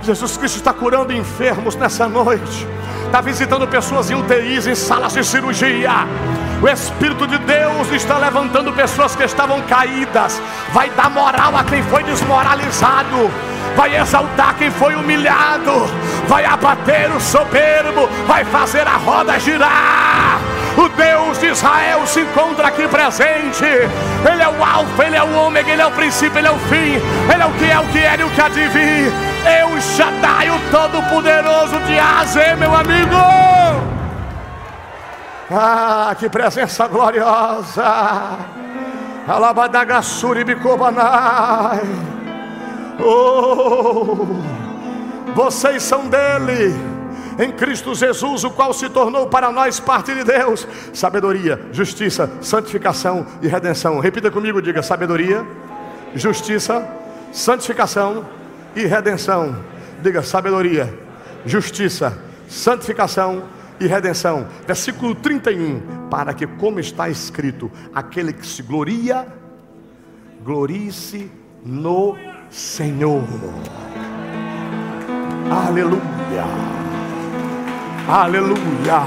[0.03, 2.67] Jesus Cristo está curando enfermos nessa noite,
[3.11, 6.07] está visitando pessoas em UTIs, em salas de cirurgia.
[6.61, 10.41] O Espírito de Deus está levantando pessoas que estavam caídas,
[10.71, 13.29] vai dar moral a quem foi desmoralizado
[13.75, 15.71] vai exaltar quem foi humilhado,
[16.27, 20.39] vai abater o soberbo, vai fazer a roda girar.
[20.77, 23.63] O Deus de Israel se encontra aqui presente.
[23.63, 26.59] Ele é o Alfa, Ele é o Ômega, Ele é o princípio, Ele é o
[26.59, 26.99] fim.
[27.33, 29.30] Ele é o que é, o que era e o que há de vir.
[29.45, 33.15] Eu, Shaddai, o Todo-Poderoso de Azê, meu amigo.
[35.49, 37.83] Ah, que presença gloriosa.
[39.27, 41.81] Alabadagassuri bicobanai.
[42.99, 44.27] Oh,
[45.33, 46.75] vocês são dele,
[47.39, 53.25] em Cristo Jesus, o qual se tornou para nós parte de Deus, sabedoria, justiça, santificação
[53.41, 53.99] e redenção.
[53.99, 55.45] Repita comigo, diga: sabedoria,
[56.13, 56.87] justiça,
[57.31, 58.25] santificação
[58.75, 59.55] e redenção.
[60.01, 60.91] Diga sabedoria,
[61.45, 62.17] justiça,
[62.47, 63.43] santificação
[63.79, 64.47] e redenção.
[64.67, 66.07] Versículo 31.
[66.09, 69.25] Para que, como está escrito, aquele que se gloria,
[70.43, 71.31] glorie-se
[71.65, 72.17] no
[72.49, 73.23] Senhor.
[75.49, 76.45] Aleluia.
[78.07, 79.01] Aleluia.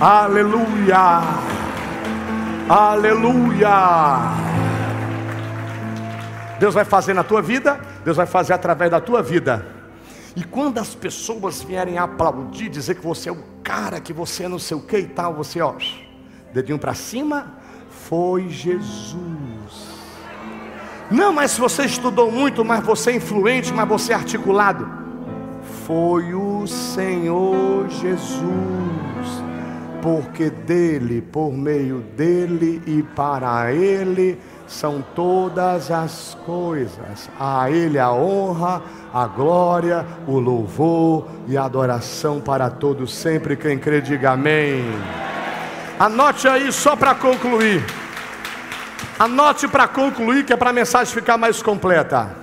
[0.00, 1.22] Aleluia.
[2.68, 4.55] Aleluia.
[6.58, 9.66] Deus vai fazer na tua vida, Deus vai fazer através da tua vida.
[10.34, 14.48] E quando as pessoas vierem aplaudir, dizer que você é o cara, que você é
[14.48, 15.74] não sei o que e tal, você ó,
[16.52, 17.54] dedinho para cima,
[17.90, 19.96] foi Jesus.
[21.10, 24.88] Não, mas você estudou muito, mas você é influente, mas você é articulado.
[25.86, 29.42] Foi o Senhor Jesus,
[30.02, 37.30] porque dele, por meio dele e para ele são todas as coisas.
[37.38, 43.56] A ele a honra, a glória, o louvor e a adoração para todos sempre.
[43.56, 44.84] Quem crê, diga amém.
[45.98, 47.84] Anote aí só para concluir.
[49.18, 52.34] Anote para concluir, que é para a mensagem ficar mais completa.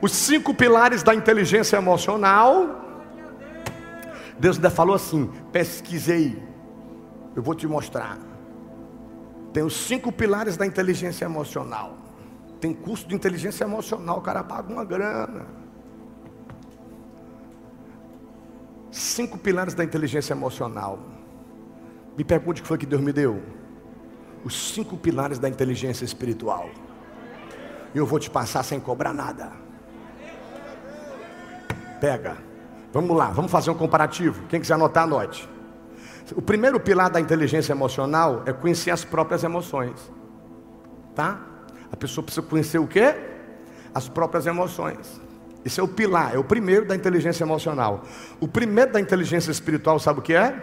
[0.00, 2.82] Os cinco pilares da inteligência emocional.
[4.38, 6.42] Deus ainda falou assim: pesquisei,
[7.36, 8.33] eu vou te mostrar.
[9.54, 11.96] Tem os cinco pilares da inteligência emocional.
[12.60, 15.46] Tem curso de inteligência emocional, o cara paga uma grana.
[18.90, 20.98] Cinco pilares da inteligência emocional.
[22.18, 23.40] Me pergunte o que foi que Deus me deu
[24.44, 26.68] os cinco pilares da inteligência espiritual.
[27.94, 29.52] Eu vou te passar sem cobrar nada.
[32.00, 32.36] Pega.
[32.92, 34.46] Vamos lá, vamos fazer um comparativo.
[34.48, 35.48] Quem quiser anotar, anote.
[36.34, 40.10] O primeiro pilar da inteligência emocional é conhecer as próprias emoções.
[41.14, 41.40] Tá?
[41.92, 43.14] A pessoa precisa conhecer o quê?
[43.94, 45.20] As próprias emoções.
[45.64, 48.04] Esse é o pilar, é o primeiro da inteligência emocional.
[48.40, 50.60] O primeiro da inteligência espiritual, sabe o que é?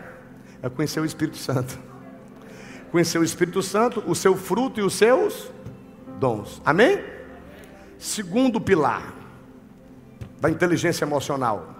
[0.61, 1.91] É conhecer o Espírito Santo
[2.91, 5.49] conhecer o Espírito Santo, o seu fruto e os seus
[6.19, 6.61] dons.
[6.65, 7.01] Amém?
[7.97, 9.13] Segundo pilar
[10.39, 11.75] da inteligência emocional: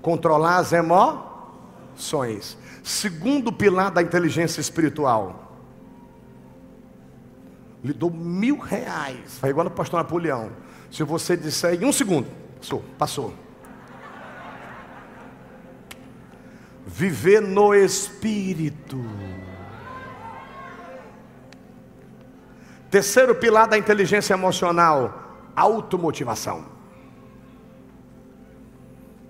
[0.00, 2.56] controlar as emoções.
[2.84, 5.58] Segundo pilar da inteligência espiritual:
[7.82, 9.38] lhe dou mil reais.
[9.40, 10.52] Vai igual no pastor Napoleão.
[10.90, 12.28] Se você disser em um segundo,
[12.58, 13.34] passou, passou.
[16.86, 19.02] Viver no Espírito.
[22.90, 26.66] Terceiro pilar da inteligência emocional, automotivação.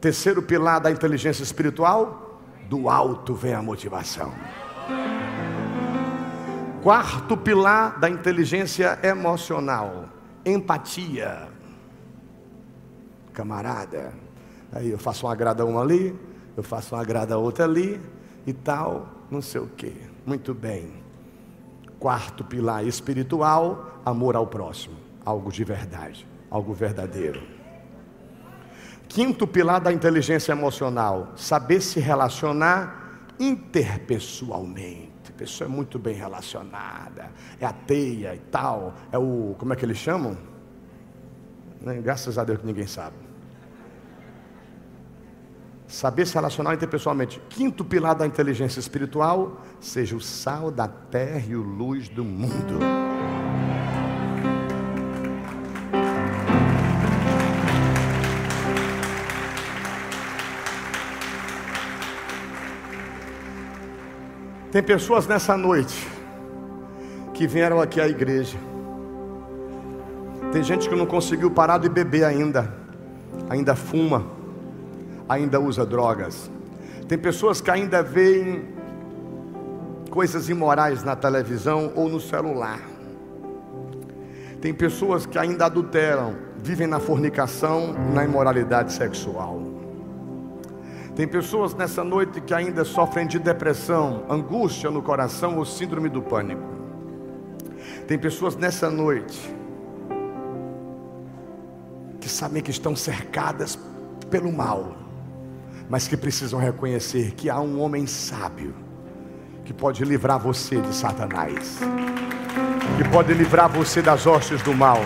[0.00, 2.23] Terceiro pilar da inteligência espiritual,
[2.68, 4.32] do alto vem a motivação.
[6.82, 10.04] Quarto pilar da inteligência emocional,
[10.44, 11.48] empatia.
[13.32, 14.12] Camarada,
[14.70, 16.14] aí eu faço um agrada um ali,
[16.56, 18.00] eu faço um agrada outra ali
[18.46, 19.96] e tal, não sei o que.
[20.26, 20.92] Muito bem.
[21.98, 27.53] Quarto pilar espiritual, amor ao próximo, algo de verdade, algo verdadeiro.
[29.14, 35.12] Quinto pilar da inteligência emocional, saber se relacionar interpessoalmente.
[35.28, 39.76] A pessoa é muito bem relacionada, é a teia e tal, é o, como é
[39.76, 40.36] que eles chamam?
[41.80, 43.14] Né, graças a Deus que ninguém sabe.
[45.86, 47.40] Saber se relacionar interpessoalmente.
[47.48, 52.80] Quinto pilar da inteligência espiritual, seja o sal da terra e o luz do mundo.
[64.74, 66.04] Tem pessoas nessa noite
[67.32, 68.58] que vieram aqui à igreja.
[70.50, 72.74] Tem gente que não conseguiu parar de beber ainda,
[73.48, 74.26] ainda fuma
[75.28, 76.50] ainda usa drogas.
[77.06, 78.64] Tem pessoas que ainda veem
[80.10, 82.80] coisas imorais na televisão ou no celular.
[84.60, 89.63] Tem pessoas que ainda adulteram, vivem na fornicação, na imoralidade sexual.
[91.14, 96.20] Tem pessoas nessa noite que ainda sofrem de depressão, angústia no coração ou síndrome do
[96.20, 96.62] pânico.
[98.08, 99.54] Tem pessoas nessa noite
[102.20, 103.78] que sabem que estão cercadas
[104.30, 105.04] pelo mal
[105.88, 108.74] mas que precisam reconhecer que há um homem sábio
[109.64, 111.78] que pode livrar você de Satanás,
[112.96, 114.98] que pode livrar você das hostes do mal.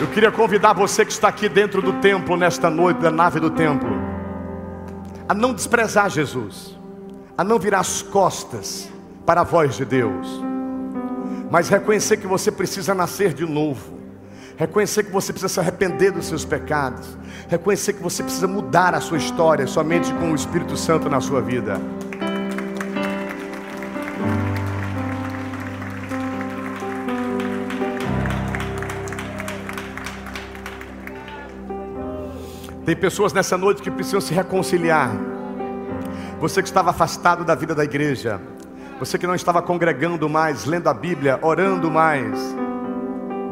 [0.00, 3.50] Eu queria convidar você que está aqui dentro do templo, nesta noite, da nave do
[3.50, 3.90] templo,
[5.28, 6.78] a não desprezar Jesus,
[7.36, 8.88] a não virar as costas
[9.26, 10.42] para a voz de Deus,
[11.50, 13.98] mas reconhecer que você precisa nascer de novo
[14.58, 17.16] Reconhecer que você precisa se arrepender dos seus pecados.
[17.48, 21.40] Reconhecer que você precisa mudar a sua história somente com o Espírito Santo na sua
[21.40, 21.80] vida.
[32.88, 35.14] Tem pessoas nessa noite que precisam se reconciliar.
[36.40, 38.40] Você que estava afastado da vida da igreja,
[38.98, 42.38] você que não estava congregando mais, lendo a Bíblia, orando mais,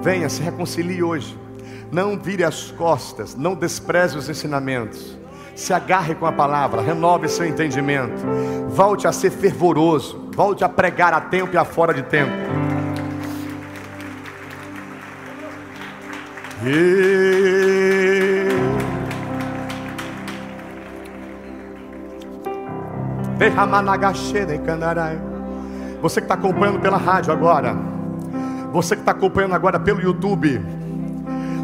[0.01, 1.39] venha, se reconcilie hoje.
[1.93, 5.19] Não vire as costas, não despreze os ensinamentos.
[5.55, 8.19] Se agarre com a palavra, renove seu entendimento.
[8.69, 12.33] Volte a ser fervoroso, volte a pregar a tempo e a fora de tempo.
[16.65, 17.96] E...
[26.01, 27.77] Você que está acompanhando pela rádio agora,
[28.73, 30.59] você que está acompanhando agora pelo YouTube,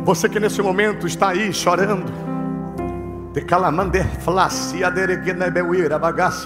[0.04, 2.12] você que nesse momento está aí chorando,
[3.32, 3.40] de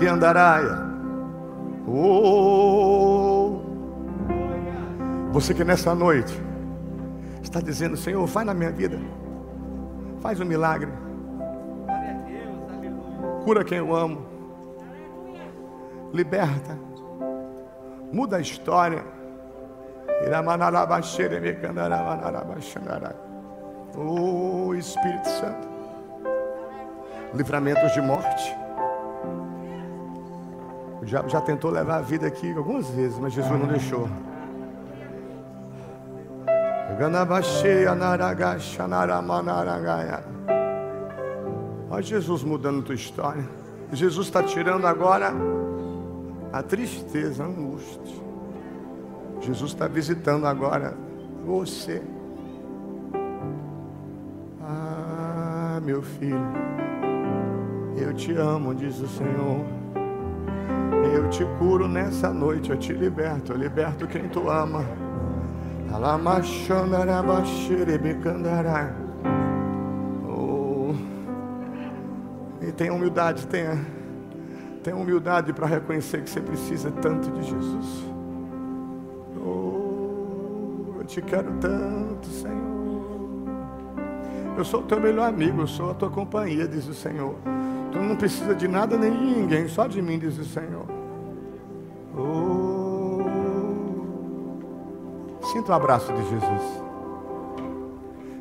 [0.06, 0.86] andaraia.
[1.88, 3.62] Oh,
[5.32, 6.40] você que nessa noite
[7.42, 8.96] está dizendo, Senhor, faz na minha vida,
[10.20, 10.92] faz um milagre,
[13.44, 14.35] cura quem eu amo
[16.12, 16.78] liberta,
[18.12, 19.04] muda a história.
[23.96, 25.68] Oh Espírito Santo,
[27.34, 28.56] livramentos de morte.
[31.00, 34.08] O diabo já tentou levar a vida aqui algumas vezes, mas Jesus não deixou.
[41.90, 43.44] Olha Jesus mudando tua história.
[43.92, 45.32] Jesus está tirando agora
[46.52, 48.24] a tristeza, a angústia.
[49.40, 50.96] Jesus está visitando agora
[51.44, 52.02] você.
[54.60, 56.40] Ah, meu filho,
[57.96, 59.64] eu te amo, diz o Senhor.
[61.14, 64.84] Eu te curo nessa noite, eu te liberto, eu liberto quem tu ama.
[70.28, 70.92] Oh.
[72.60, 73.78] E tenha humildade, tenha
[74.86, 78.04] Tenha humildade para reconhecer que você precisa tanto de Jesus.
[79.44, 83.46] Oh, eu te quero tanto, Senhor.
[84.56, 87.34] Eu sou o teu melhor amigo, eu sou a tua companhia, diz o Senhor.
[87.90, 90.86] Tu não precisa de nada nem de ninguém, só de mim, diz o Senhor.
[92.16, 93.24] Oh,
[95.46, 96.62] sinta o abraço de Jesus.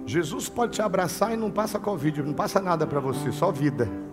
[0.05, 4.04] Jesus pode te abraçar e não passa Covid, não passa nada para você, só vida.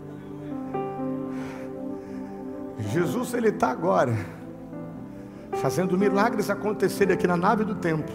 [2.92, 4.14] Jesus ele está agora
[5.52, 8.14] fazendo milagres acontecerem aqui na nave do templo.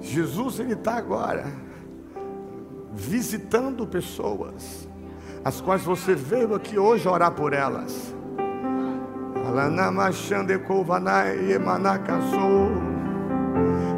[0.00, 1.44] Jesus ele está agora
[2.92, 4.88] visitando pessoas,
[5.44, 8.14] as quais você veio aqui hoje orar por elas.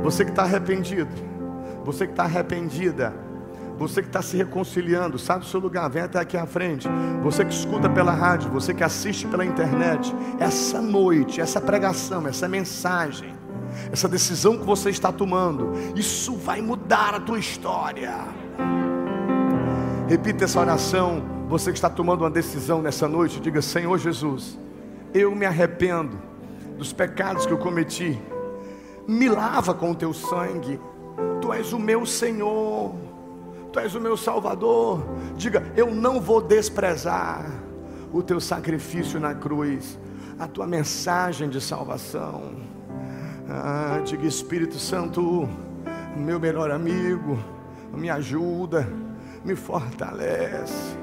[0.03, 1.11] Você que está arrependido,
[1.85, 3.15] você que está arrependida
[3.79, 6.89] você que está se reconciliando, sabe do seu lugar, vem até aqui à frente.
[7.23, 12.49] Você que escuta pela rádio, você que assiste pela internet, essa noite, essa pregação, essa
[12.49, 13.35] mensagem,
[13.91, 18.13] essa decisão que você está tomando, isso vai mudar a tua história.
[20.09, 21.23] Repita essa oração.
[21.49, 24.59] Você que está tomando uma decisão nessa noite, diga: Senhor Jesus,
[25.13, 26.19] eu me arrependo
[26.79, 28.19] dos pecados que eu cometi.
[29.07, 30.81] Me lava com o teu sangue.
[31.41, 32.95] Tu és o meu Senhor.
[33.73, 35.03] Tu és o meu Salvador.
[35.35, 37.51] Diga, eu não vou desprezar
[38.13, 39.99] o teu sacrifício na cruz,
[40.39, 42.53] a tua mensagem de salvação.
[43.49, 45.49] Ah, diga, Espírito Santo,
[46.15, 47.39] meu melhor amigo,
[47.91, 48.87] me ajuda,
[49.43, 50.99] me fortalece.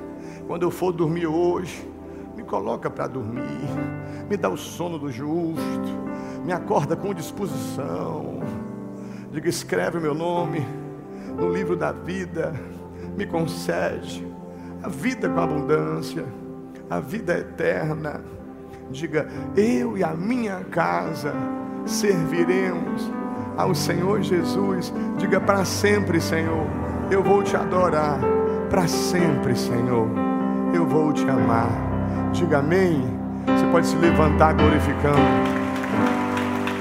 [0.46, 1.90] Quando eu for dormir hoje,
[2.36, 3.68] me coloca para dormir,
[4.30, 5.90] me dá o sono do justo,
[6.46, 8.40] me acorda com disposição.
[9.32, 10.89] Diga, escreve o meu nome
[11.40, 12.53] no livro da vida,
[13.18, 14.28] me concede
[14.84, 16.26] a vida com abundância,
[16.90, 18.22] a vida eterna.
[18.91, 21.34] Diga, eu e a minha casa
[21.86, 23.11] serviremos
[23.57, 24.94] ao Senhor Jesus.
[25.18, 26.66] Diga para sempre, Senhor,
[27.11, 28.20] eu vou te adorar.
[28.70, 30.07] Para sempre, Senhor,
[30.74, 31.70] eu vou te amar.
[32.32, 33.03] Diga amém.
[33.45, 35.18] Você pode se levantar glorificando.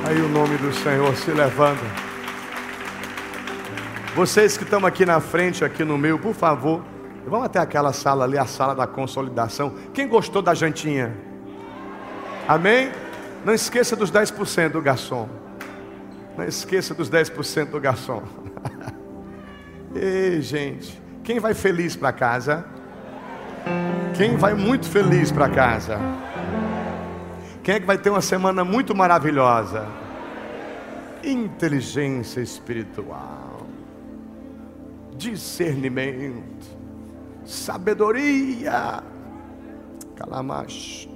[0.07, 2.08] Aí o nome do Senhor se levanta.
[4.19, 6.83] Vocês que estão aqui na frente, aqui no meio, por favor,
[7.25, 9.73] vamos até aquela sala ali, a sala da consolidação.
[9.95, 11.17] Quem gostou da jantinha?
[12.49, 12.91] Amém?
[13.45, 15.29] Não esqueça dos 10% do garçom.
[16.37, 18.25] Não esqueça dos 10% do garçom.
[19.95, 22.65] Ei, gente, quem vai feliz para casa?
[24.17, 25.97] Quem vai muito feliz para casa?
[27.63, 29.87] Quem é que vai ter uma semana muito maravilhosa?
[31.23, 33.48] Inteligência espiritual,
[35.19, 36.67] discernimento,
[37.45, 39.03] sabedoria.
[40.17, 41.09] Calamash,